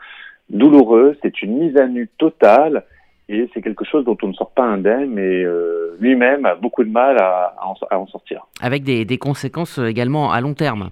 douloureuse. 0.49 1.15
C'est 1.21 1.41
une 1.41 1.57
mise 1.57 1.77
à 1.77 1.87
nu 1.87 2.09
totale. 2.17 2.85
Et 3.27 3.49
c'est 3.53 3.61
quelque 3.61 3.83
chose 3.85 4.05
dont 4.05 4.17
on 4.21 4.27
ne 4.27 4.33
sort 4.33 4.51
pas 4.51 4.63
indemne, 4.63 5.09
mais 5.09 5.43
euh, 5.43 5.97
lui-même 5.99 6.45
a 6.45 6.53
beaucoup 6.53 6.83
de 6.83 6.91
mal 6.91 7.17
à, 7.19 7.55
à, 7.59 7.65
en, 7.65 7.75
à 7.89 7.97
en, 7.97 8.05
sortir. 8.05 8.45
Avec 8.61 8.83
des, 8.83 9.03
des 9.03 9.17
conséquences 9.17 9.79
également 9.79 10.31
à 10.31 10.41
long 10.41 10.53
terme 10.53 10.91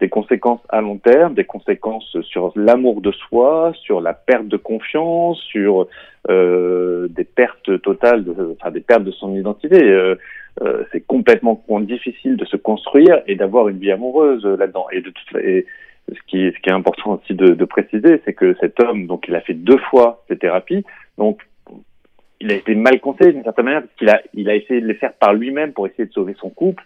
des 0.00 0.08
conséquences 0.08 0.60
à 0.68 0.80
long 0.80 0.98
terme, 0.98 1.34
des 1.34 1.44
conséquences 1.44 2.16
sur 2.22 2.52
l'amour 2.56 3.00
de 3.00 3.10
soi, 3.10 3.72
sur 3.82 4.00
la 4.00 4.14
perte 4.14 4.46
de 4.46 4.56
confiance, 4.56 5.40
sur 5.40 5.88
euh, 6.30 7.08
des 7.08 7.24
pertes 7.24 7.80
totales, 7.82 8.24
de, 8.24 8.56
enfin 8.58 8.70
des 8.70 8.80
pertes 8.80 9.04
de 9.04 9.10
son 9.10 9.34
identité. 9.34 9.82
Euh, 9.82 10.14
euh, 10.62 10.84
c'est 10.92 11.00
complètement 11.00 11.62
difficile 11.80 12.36
de 12.36 12.44
se 12.44 12.56
construire 12.56 13.22
et 13.26 13.34
d'avoir 13.36 13.68
une 13.68 13.78
vie 13.78 13.92
amoureuse 13.92 14.44
là-dedans. 14.44 14.86
Et, 14.92 15.00
de, 15.00 15.12
et 15.40 15.66
ce 16.08 16.18
qui, 16.26 16.50
ce 16.52 16.60
qui 16.60 16.68
est 16.68 16.72
important 16.72 17.20
aussi 17.20 17.34
de, 17.34 17.48
de 17.48 17.64
préciser, 17.64 18.20
c'est 18.24 18.32
que 18.32 18.56
cet 18.60 18.80
homme, 18.80 19.06
donc, 19.06 19.26
il 19.28 19.34
a 19.34 19.40
fait 19.40 19.54
deux 19.54 19.78
fois 19.90 20.24
ces 20.28 20.36
thérapies, 20.36 20.84
donc 21.16 21.42
il 22.40 22.52
a 22.52 22.54
été 22.54 22.74
mal 22.74 23.00
conseillé 23.00 23.32
d'une 23.32 23.42
certaine 23.42 23.64
manière 23.64 23.82
parce 23.82 23.94
qu'il 23.94 24.08
a, 24.08 24.20
il 24.34 24.48
a 24.48 24.54
essayé 24.54 24.80
de 24.80 24.86
les 24.86 24.94
faire 24.94 25.12
par 25.12 25.34
lui-même 25.34 25.72
pour 25.72 25.86
essayer 25.86 26.06
de 26.06 26.12
sauver 26.12 26.36
son 26.38 26.50
couple. 26.50 26.84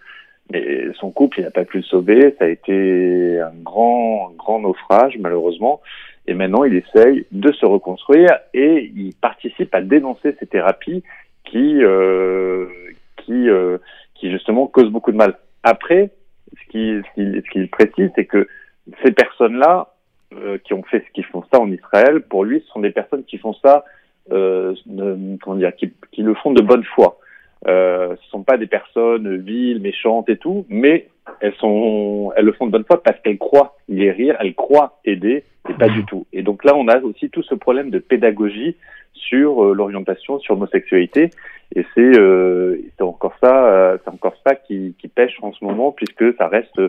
Mais 0.53 0.93
son 1.01 1.11
couple, 1.11 1.41
il 1.41 1.45
n'a 1.45 1.51
pas 1.51 1.65
pu 1.65 1.79
le 1.79 1.83
sauver. 1.83 2.35
Ça 2.39 2.45
a 2.45 2.49
été 2.49 3.41
un 3.41 3.55
grand, 3.63 4.31
grand 4.37 4.61
naufrage, 4.61 5.17
malheureusement. 5.19 5.81
Et 6.27 6.35
maintenant, 6.35 6.65
il 6.65 6.75
essaye 6.77 7.27
de 7.33 7.53
se 7.53 7.67
reconstruire 7.67 8.39
et 8.55 8.93
il 8.95 9.15
participe 9.21 9.75
à 9.75 9.81
dénoncer 9.81 10.37
ces 10.39 10.47
thérapies 10.47 11.03
qui, 11.45 11.83
euh, 11.83 12.67
qui, 13.17 13.49
euh, 13.49 13.79
qui 14.15 14.31
justement 14.31 14.67
causent 14.67 14.91
beaucoup 14.91 15.11
de 15.11 15.17
mal. 15.17 15.39
Après, 15.65 16.11
ce 16.53 16.71
qu'il 16.71 17.03
ce 17.17 17.51
qui, 17.51 17.67
précise, 17.67 18.11
c'est 18.15 18.27
que 18.27 18.47
ces 19.05 19.13
personnes-là 19.13 19.89
euh, 20.35 20.59
qui 20.59 20.75
ont 20.75 20.83
fait, 20.85 21.05
qui 21.15 21.23
font 21.23 21.43
ça 21.53 21.61
en 21.61 21.71
Israël, 21.71 22.21
pour 22.23 22.45
lui, 22.45 22.61
ce 22.61 22.73
sont 22.73 22.81
des 22.81 22.91
personnes 22.91 23.25
qui 23.25 23.39
font 23.39 23.55
ça, 23.55 23.85
euh, 24.31 24.75
comment 25.43 25.57
dire, 25.57 25.75
qui, 25.75 25.93
qui 26.13 26.23
le 26.23 26.35
font 26.35 26.53
de 26.53 26.63
bonne 26.63 26.85
foi. 26.85 27.19
Euh, 27.69 28.17
ce 28.21 28.31
sont 28.31 28.43
pas 28.43 28.57
des 28.57 28.67
personnes 28.67 29.37
viles, 29.37 29.81
méchantes 29.81 30.29
et 30.29 30.37
tout, 30.37 30.67
mais 30.69 31.09
elles 31.41 31.55
sont, 31.55 32.33
elles 32.37 32.45
le 32.45 32.53
font 32.53 32.67
de 32.67 32.73
bonne 32.73 32.85
foi 32.85 33.03
parce 33.03 33.19
qu'elles 33.21 33.39
croient 33.39 33.77
guérir, 33.89 34.37
elles 34.41 34.55
croient 34.55 34.99
aider 35.05 35.45
et 35.69 35.75
pas 35.75 35.89
du 35.89 36.05
tout. 36.05 36.27
Et 36.33 36.43
donc 36.43 36.65
là, 36.65 36.75
on 36.75 36.89
a 36.89 37.01
aussi 37.01 37.31
tout 37.31 37.43
ce 37.43 37.55
problème 37.55 37.91
de 37.91 37.99
pédagogie 37.99 38.77
sur 39.15 39.65
euh, 39.65 39.75
l'orientation, 39.75 40.41
sur 40.41 40.55
l'homosexualité, 40.55 41.31
et 41.75 41.87
c'est 41.95 42.19
euh, 42.19 42.79
encore 43.01 43.35
ça, 43.43 43.67
euh, 43.67 43.99
c'est 44.03 44.11
encore 44.11 44.35
ça 44.45 44.55
qui, 44.55 44.95
qui 44.99 45.09
pêche 45.09 45.37
en 45.43 45.53
ce 45.53 45.65
moment, 45.65 45.93
puisque 45.93 46.37
ça 46.37 46.49
reste 46.49 46.81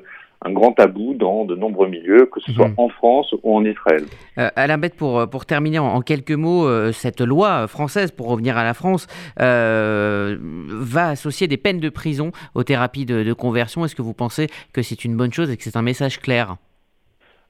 un 0.45 0.51
grand 0.51 0.73
tabou 0.73 1.13
dans 1.13 1.45
de 1.45 1.55
nombreux 1.55 1.87
milieux, 1.87 2.25
que 2.25 2.39
ce 2.41 2.51
soit 2.51 2.67
Mhm. 2.69 2.73
en 2.77 2.89
France 2.89 3.33
ou 3.43 3.55
en 3.57 3.63
Israël. 3.65 4.03
Euh, 4.37 4.49
Alain 4.55 4.77
Bette, 4.77 4.95
pour, 4.95 5.29
pour 5.29 5.45
terminer 5.45 5.79
en, 5.79 5.87
en 5.87 6.01
quelques 6.01 6.31
mots, 6.31 6.67
euh, 6.67 6.91
cette 6.91 7.21
loi 7.21 7.67
française, 7.67 8.11
pour 8.11 8.27
revenir 8.29 8.57
à 8.57 8.63
la 8.63 8.73
France, 8.73 9.07
euh, 9.39 10.37
va 10.39 11.09
associer 11.09 11.47
des 11.47 11.57
peines 11.57 11.79
de 11.79 11.89
prison 11.89 12.31
aux 12.55 12.63
thérapies 12.63 13.05
de, 13.05 13.23
de 13.23 13.33
conversion. 13.33 13.85
Est-ce 13.85 13.95
que 13.95 14.01
vous 14.01 14.13
pensez 14.13 14.47
que 14.73 14.81
c'est 14.81 15.05
une 15.05 15.15
bonne 15.15 15.31
chose 15.31 15.49
et 15.51 15.57
que 15.57 15.63
c'est 15.63 15.77
un 15.77 15.81
message 15.81 16.19
clair? 16.19 16.55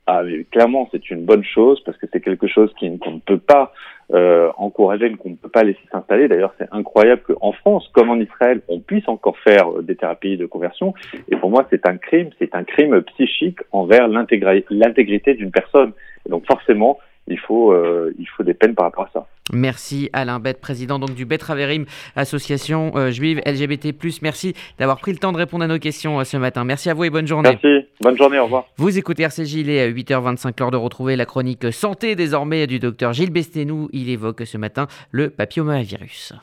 Ah, 0.06 0.21
mais 0.23 0.43
clairement, 0.51 0.89
c'est 0.91 1.10
une 1.12 1.23
bonne 1.25 1.45
chose 1.45 1.82
parce 1.86 1.97
que 1.97 2.06
c'est 2.12 2.19
quelque 2.21 2.47
chose 2.47 2.69
qui- 2.77 2.99
qu'on 2.99 3.12
ne 3.13 3.19
peut 3.19 3.38
pas 3.38 3.71
euh, 4.13 4.52
encourager, 4.58 5.12
qu'on 5.15 5.32
ne 5.32 5.36
peut 5.36 5.49
pas 5.49 5.63
laisser 5.63 5.80
s'installer. 5.91 6.28
D'ailleurs, 6.28 6.54
c'est 6.60 6.67
incroyable 6.71 7.23
qu'en 7.23 7.52
France, 7.52 7.89
comme 7.93 8.10
en 8.10 8.19
Israël, 8.19 8.62
on 8.67 8.80
puisse 8.80 9.08
encore 9.08 9.38
faire 9.39 9.69
euh, 9.71 9.82
des 9.82 9.95
thérapies 9.95 10.38
de 10.38 10.45
conversion. 10.45 10.93
Et 11.30 11.36
pour 11.36 11.49
moi, 11.49 11.65
c'est 11.69 11.88
un 11.88 11.97
crime, 11.97 12.30
c'est 12.39 12.54
un 12.54 12.63
crime 12.63 13.02
psychique 13.02 13.60
envers 13.71 14.08
l'intégrité 14.08 15.34
d'une 15.34 15.52
personne. 15.52 15.93
Et 16.26 16.30
donc, 16.30 16.45
forcément, 16.45 16.99
il 17.27 17.39
faut, 17.39 17.71
euh, 17.71 18.13
il 18.19 18.27
faut 18.27 18.43
des 18.43 18.53
peines 18.53 18.75
par 18.75 18.86
rapport 18.86 19.05
à 19.05 19.09
ça. 19.13 19.27
Merci 19.51 20.09
Alain 20.13 20.39
Bette, 20.39 20.62
président 20.62 20.99
donc 20.99 21.15
du 21.15 21.25
Betraverim, 21.25 21.86
association 22.15 22.93
euh, 22.95 23.12
juive 23.12 23.41
LGBT+. 23.45 23.93
Merci 24.21 24.53
d'avoir 24.79 24.99
pris 24.99 25.12
le 25.12 25.17
temps 25.17 25.31
de 25.31 25.38
répondre 25.38 25.63
à 25.63 25.67
nos 25.67 25.79
questions 25.79 26.19
euh, 26.19 26.23
ce 26.23 26.38
matin. 26.38 26.63
Merci 26.63 26.89
à 26.89 26.93
vous 26.93 27.03
et 27.03 27.09
bonne 27.09 27.27
journée. 27.27 27.57
Merci, 27.62 27.88
bonne 28.01 28.17
journée, 28.17 28.39
au 28.39 28.45
revoir. 28.45 28.65
Vous 28.77 28.97
écoutez 28.97 29.23
RCJ, 29.23 29.55
il 29.55 29.69
est 29.69 29.81
à 29.81 29.89
8h25, 29.89 30.53
l'heure 30.59 30.71
de 30.71 30.77
retrouver 30.77 31.15
la 31.15 31.25
chronique 31.25 31.71
santé 31.71 32.15
désormais 32.15 32.67
du 32.67 32.79
docteur 32.79 33.13
Gilles 33.13 33.31
Bestenou. 33.31 33.89
Il 33.91 34.09
évoque 34.09 34.45
ce 34.45 34.57
matin 34.57 34.88
le 35.12 35.29
papillomavirus. 35.29 36.33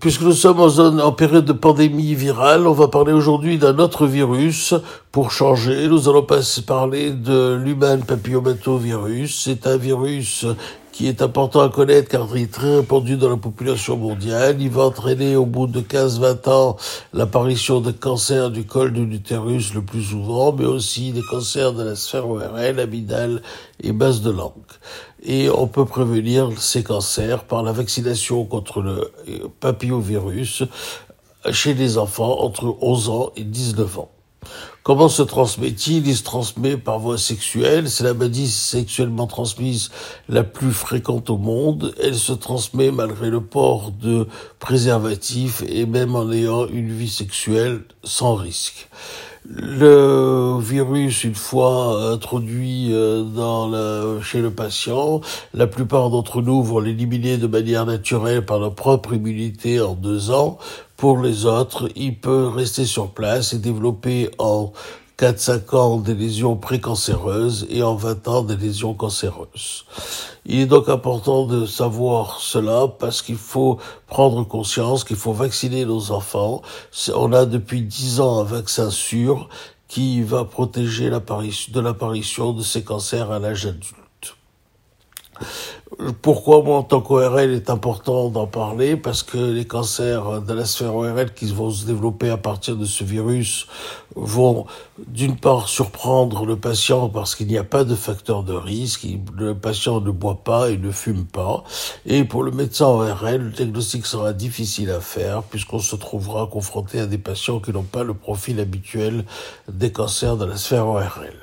Puisque 0.00 0.22
nous 0.22 0.32
sommes 0.32 0.60
en, 0.60 0.98
en 0.98 1.12
période 1.12 1.44
de 1.44 1.52
pandémie 1.52 2.14
virale, 2.14 2.68
on 2.68 2.72
va 2.72 2.86
parler 2.86 3.12
aujourd'hui 3.12 3.58
d'un 3.58 3.78
autre 3.78 4.06
virus. 4.06 4.74
Pour 5.10 5.32
changer, 5.32 5.88
nous 5.88 6.08
allons 6.08 6.22
passer 6.22 6.62
parler 6.62 7.10
de 7.10 7.54
l'human 7.54 8.04
papillomavirus. 8.04 9.42
C'est 9.42 9.66
un 9.66 9.76
virus 9.76 10.46
qui 10.92 11.06
est 11.06 11.22
important 11.22 11.60
à 11.60 11.68
connaître 11.68 12.08
car 12.08 12.28
il 12.34 12.42
est 12.42 12.52
très 12.52 12.76
répandu 12.76 13.16
dans 13.16 13.30
la 13.30 13.36
population 13.36 13.96
mondiale. 13.96 14.56
Il 14.60 14.70
va 14.70 14.82
entraîner 14.82 15.36
au 15.36 15.46
bout 15.46 15.66
de 15.66 15.80
15-20 15.80 16.48
ans 16.48 16.76
l'apparition 17.12 17.80
de 17.80 17.90
cancers 17.90 18.50
du 18.50 18.66
col 18.66 18.92
de 18.92 19.02
l'utérus 19.02 19.74
le 19.74 19.82
plus 19.82 20.02
souvent, 20.02 20.52
mais 20.52 20.64
aussi 20.64 21.12
des 21.12 21.22
cancers 21.22 21.72
de 21.72 21.82
la 21.82 21.96
sphère 21.96 22.28
ORL, 22.28 22.80
amygdale 22.80 23.42
et 23.80 23.92
base 23.92 24.22
de 24.22 24.30
langue. 24.30 24.52
Et 25.28 25.50
on 25.50 25.66
peut 25.66 25.84
prévenir 25.84 26.50
ces 26.58 26.82
cancers 26.82 27.44
par 27.44 27.62
la 27.62 27.70
vaccination 27.70 28.46
contre 28.46 28.80
le 28.80 29.12
euh, 29.28 29.48
papillovirus 29.60 30.64
chez 31.52 31.74
les 31.74 31.98
enfants 31.98 32.40
entre 32.40 32.76
11 32.80 33.10
ans 33.10 33.32
et 33.36 33.44
19 33.44 33.98
ans. 33.98 34.10
Comment 34.82 35.10
se 35.10 35.20
transmet-il? 35.20 36.06
Il 36.06 36.16
se 36.16 36.22
transmet 36.22 36.78
par 36.78 36.98
voie 36.98 37.18
sexuelle. 37.18 37.90
C'est 37.90 38.04
la 38.04 38.14
maladie 38.14 38.48
sexuellement 38.48 39.26
transmise 39.26 39.90
la 40.30 40.44
plus 40.44 40.72
fréquente 40.72 41.28
au 41.28 41.36
monde. 41.36 41.94
Elle 42.02 42.14
se 42.14 42.32
transmet 42.32 42.90
malgré 42.90 43.28
le 43.28 43.42
port 43.42 43.90
de 43.90 44.26
préservatifs 44.58 45.62
et 45.68 45.84
même 45.84 46.16
en 46.16 46.32
ayant 46.32 46.66
une 46.66 46.90
vie 46.90 47.10
sexuelle 47.10 47.82
sans 48.02 48.34
risque. 48.34 48.88
Virus, 50.58 51.24
une 51.24 51.34
fois 51.34 52.12
introduit 52.12 52.88
euh, 52.92 53.22
dans 53.22 54.20
chez 54.22 54.40
le 54.40 54.50
patient, 54.50 55.20
la 55.54 55.66
plupart 55.66 56.10
d'entre 56.10 56.42
nous 56.42 56.62
vont 56.62 56.80
l'éliminer 56.80 57.36
de 57.36 57.46
manière 57.46 57.86
naturelle 57.86 58.44
par 58.44 58.58
leur 58.58 58.74
propre 58.74 59.14
immunité 59.14 59.80
en 59.80 59.94
deux 59.94 60.30
ans. 60.30 60.58
Pour 60.96 61.18
les 61.18 61.46
autres, 61.46 61.88
il 61.96 62.18
peut 62.18 62.48
rester 62.48 62.84
sur 62.84 63.10
place 63.10 63.52
et 63.52 63.58
développer 63.58 64.30
en 64.38 64.72
4-5 65.18 65.76
ans 65.76 65.96
des 65.96 66.14
lésions 66.14 66.56
précancéreuses 66.56 67.66
et 67.70 67.82
en 67.82 67.96
20 67.96 68.28
ans 68.28 68.42
des 68.42 68.56
lésions 68.56 68.94
cancéreuses. 68.94 69.84
Il 70.46 70.60
est 70.60 70.66
donc 70.66 70.88
important 70.88 71.44
de 71.44 71.66
savoir 71.66 72.38
cela 72.40 72.86
parce 72.86 73.22
qu'il 73.22 73.36
faut 73.36 73.78
prendre 74.06 74.44
conscience 74.44 75.02
qu'il 75.02 75.16
faut 75.16 75.32
vacciner 75.32 75.84
nos 75.84 76.12
enfants. 76.12 76.62
On 77.14 77.32
a 77.32 77.46
depuis 77.46 77.82
10 77.82 78.20
ans 78.20 78.38
un 78.40 78.44
vaccin 78.44 78.90
sûr 78.90 79.48
qui 79.88 80.22
va 80.22 80.44
protéger 80.44 81.10
de 81.10 81.80
l'apparition 81.80 82.52
de 82.52 82.62
ces 82.62 82.84
cancers 82.84 83.30
à 83.32 83.38
l'âge 83.38 83.66
adulte. 83.66 84.36
Pourquoi 86.22 86.62
moi 86.62 86.76
en 86.76 86.82
tant 86.84 87.00
qu'ORL 87.00 87.52
est 87.52 87.70
important 87.70 88.28
d'en 88.28 88.46
parler? 88.46 88.96
Parce 88.96 89.24
que 89.24 89.36
les 89.36 89.64
cancers 89.64 90.42
de 90.42 90.54
la 90.54 90.64
sphère 90.64 90.94
ORL 90.94 91.34
qui 91.34 91.52
vont 91.52 91.70
se 91.70 91.86
développer 91.86 92.30
à 92.30 92.36
partir 92.36 92.76
de 92.76 92.84
ce 92.84 93.02
virus 93.02 93.66
vont 94.14 94.66
d'une 95.08 95.34
part 95.34 95.68
surprendre 95.68 96.46
le 96.46 96.54
patient 96.54 97.08
parce 97.08 97.34
qu'il 97.34 97.48
n'y 97.48 97.58
a 97.58 97.64
pas 97.64 97.82
de 97.82 97.96
facteur 97.96 98.44
de 98.44 98.52
risque, 98.52 99.08
le 99.36 99.56
patient 99.56 100.00
ne 100.00 100.12
boit 100.12 100.44
pas 100.44 100.70
et 100.70 100.78
ne 100.78 100.92
fume 100.92 101.24
pas. 101.24 101.64
Et 102.06 102.22
pour 102.22 102.44
le 102.44 102.52
médecin 102.52 102.86
ORL, 102.86 103.38
le 103.38 103.50
diagnostic 103.50 104.06
sera 104.06 104.32
difficile 104.32 104.90
à 104.90 105.00
faire 105.00 105.42
puisqu'on 105.42 105.80
se 105.80 105.96
trouvera 105.96 106.46
confronté 106.46 107.00
à 107.00 107.06
des 107.06 107.18
patients 107.18 107.58
qui 107.58 107.72
n'ont 107.72 107.82
pas 107.82 108.04
le 108.04 108.14
profil 108.14 108.60
habituel 108.60 109.24
des 109.66 109.90
cancers 109.90 110.36
de 110.36 110.44
la 110.44 110.56
sphère 110.58 110.86
ORL. 110.86 111.34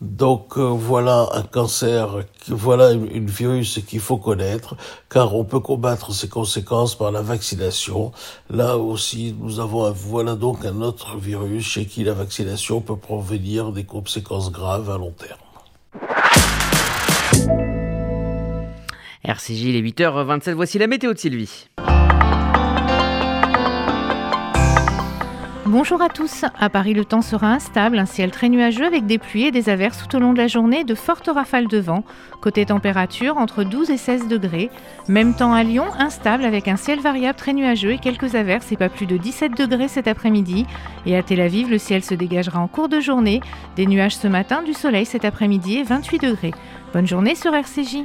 Donc 0.00 0.56
euh, 0.56 0.62
voilà 0.62 1.28
un 1.34 1.42
cancer, 1.42 2.24
voilà 2.48 2.92
une, 2.92 3.26
virus 3.26 3.80
qu'il 3.86 4.00
faut 4.00 4.16
connaître, 4.16 4.74
car 5.10 5.34
on 5.34 5.44
peut 5.44 5.60
combattre 5.60 6.14
ses 6.14 6.28
conséquences 6.28 6.94
par 6.94 7.10
la 7.12 7.20
vaccination. 7.20 8.12
Là 8.48 8.78
aussi, 8.78 9.36
nous 9.38 9.60
avons 9.60 9.84
un- 9.84 9.90
voilà 9.90 10.36
donc 10.36 10.64
un 10.64 10.80
autre 10.80 11.18
virus 11.18 11.66
chez 11.66 11.84
qui 11.84 12.02
la 12.04 12.14
vaccination 12.14 12.80
peut 12.80 12.96
provenir 12.96 13.72
des 13.72 13.84
conséquences 13.84 14.50
graves 14.50 14.88
à 14.90 14.96
long 14.96 15.12
terme. 15.12 15.38
RCJ, 19.22 19.62
il 19.64 19.76
est 19.76 19.82
8h27, 19.82 20.52
voici 20.54 20.78
la 20.78 20.86
météo 20.86 21.12
de 21.12 21.18
Sylvie. 21.18 21.68
Bonjour 25.70 26.02
à 26.02 26.08
tous. 26.08 26.44
À 26.58 26.68
Paris, 26.68 26.94
le 26.94 27.04
temps 27.04 27.22
sera 27.22 27.46
instable, 27.46 28.00
un 28.00 28.04
ciel 28.04 28.32
très 28.32 28.48
nuageux 28.48 28.84
avec 28.84 29.06
des 29.06 29.18
pluies 29.18 29.44
et 29.44 29.50
des 29.52 29.68
averses 29.68 30.04
tout 30.04 30.16
au 30.16 30.18
long 30.18 30.32
de 30.32 30.38
la 30.38 30.48
journée, 30.48 30.82
de 30.82 30.96
fortes 30.96 31.30
rafales 31.32 31.68
de 31.68 31.78
vent. 31.78 32.02
Côté 32.40 32.66
température, 32.66 33.36
entre 33.36 33.62
12 33.62 33.88
et 33.90 33.96
16 33.96 34.26
degrés. 34.26 34.68
Même 35.06 35.32
temps 35.32 35.52
à 35.52 35.62
Lyon, 35.62 35.84
instable 35.96 36.44
avec 36.44 36.66
un 36.66 36.74
ciel 36.74 36.98
variable 36.98 37.38
très 37.38 37.52
nuageux 37.52 37.92
et 37.92 37.98
quelques 37.98 38.34
averses 38.34 38.72
et 38.72 38.76
pas 38.76 38.88
plus 38.88 39.06
de 39.06 39.16
17 39.16 39.56
degrés 39.56 39.86
cet 39.86 40.08
après-midi. 40.08 40.66
Et 41.06 41.16
à 41.16 41.22
Tel 41.22 41.40
Aviv, 41.40 41.70
le 41.70 41.78
ciel 41.78 42.02
se 42.02 42.14
dégagera 42.14 42.58
en 42.58 42.66
cours 42.66 42.88
de 42.88 42.98
journée. 42.98 43.40
Des 43.76 43.86
nuages 43.86 44.16
ce 44.16 44.26
matin, 44.26 44.64
du 44.64 44.74
soleil 44.74 45.06
cet 45.06 45.24
après-midi 45.24 45.76
et 45.76 45.84
28 45.84 46.18
degrés. 46.18 46.54
Bonne 46.92 47.06
journée 47.06 47.36
sur 47.36 47.54
RCJ. 47.54 47.98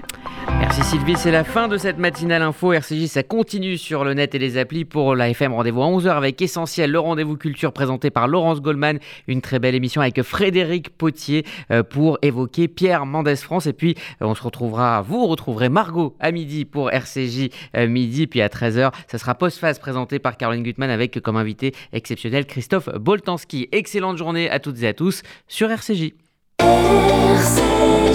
Merci 0.60 0.84
Sylvie, 0.84 1.16
c'est 1.18 1.32
la 1.32 1.44
fin 1.44 1.68
de 1.68 1.76
cette 1.76 1.98
matinale 1.98 2.44
info. 2.44 2.72
RCJ, 2.72 3.08
ça 3.08 3.24
continue 3.24 3.80
sur 3.80 4.04
le 4.04 4.14
net 4.14 4.36
et 4.36 4.40
les 4.40 4.60
applis 4.60 4.86
pour 4.86 5.16
la 5.16 5.30
FM. 5.30 5.54
Rendez-vous 5.54 5.82
à 5.82 5.88
11h 5.88 6.10
avec 6.10 6.40
Essentiel, 6.40 6.92
le 6.92 7.00
rendez-vous 7.00 7.36
culture 7.36 7.74
présenté 7.74 8.12
par 8.12 8.28
Laurence 8.28 8.62
Goldman. 8.62 9.00
Une 9.28 9.42
très 9.42 9.58
belle 9.58 9.74
émission 9.74 10.02
avec 10.02 10.22
Frédéric 10.22 10.92
Potier 10.92 11.46
euh, 11.72 11.82
pour 11.82 12.20
évoquer 12.22 12.68
Pierre 12.68 13.08
Mendès 13.08 13.38
France. 13.38 13.66
Et 13.66 13.74
puis, 13.74 13.96
euh, 14.22 14.28
on 14.28 14.36
se 14.36 14.44
retrouvera, 14.44 15.02
vous 15.02 15.26
retrouverez 15.26 15.70
Margot 15.70 16.16
à 16.20 16.32
midi 16.32 16.64
pour 16.64 16.92
RCJ 16.92 17.50
euh, 17.76 17.88
midi. 17.88 18.28
Puis 18.28 18.42
à 18.42 18.50
13h, 18.50 18.92
ça 19.08 19.18
sera 19.18 19.34
post-phase 19.34 19.80
présenté 19.80 20.20
par 20.20 20.38
Caroline 20.38 20.62
Gutmann 20.62 20.92
avec 20.92 21.20
comme 21.22 21.38
invité 21.38 21.74
exceptionnel 21.92 22.46
Christophe 22.46 22.90
Boltanski. 22.90 23.68
Excellente 23.72 24.18
journée 24.18 24.48
à 24.48 24.60
toutes 24.60 24.84
et 24.84 24.88
à 24.88 24.94
tous 24.94 25.24
sur 25.48 25.72
RCJ. 25.72 26.14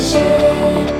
station 0.01 1.00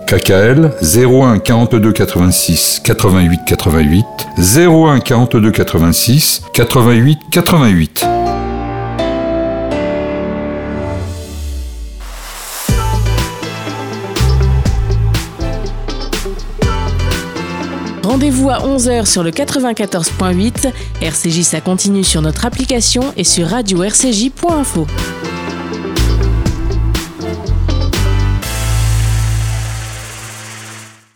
KKL 0.07 0.71
01 0.81 1.39
42 1.39 1.91
86 1.91 2.81
88 2.83 3.39
88 3.47 4.05
01 4.37 4.99
42 4.99 5.51
86 5.51 6.43
88 6.53 7.19
88. 7.31 8.05
Rendez-vous 18.03 18.49
à 18.49 18.59
11h 18.59 19.05
sur 19.05 19.23
le 19.23 19.31
94.8. 19.31 20.71
RCJ, 21.01 21.41
ça 21.43 21.61
continue 21.61 22.03
sur 22.03 22.21
notre 22.21 22.45
application 22.45 23.13
et 23.15 23.23
sur 23.23 23.47
radio-rcj.info. 23.47 24.85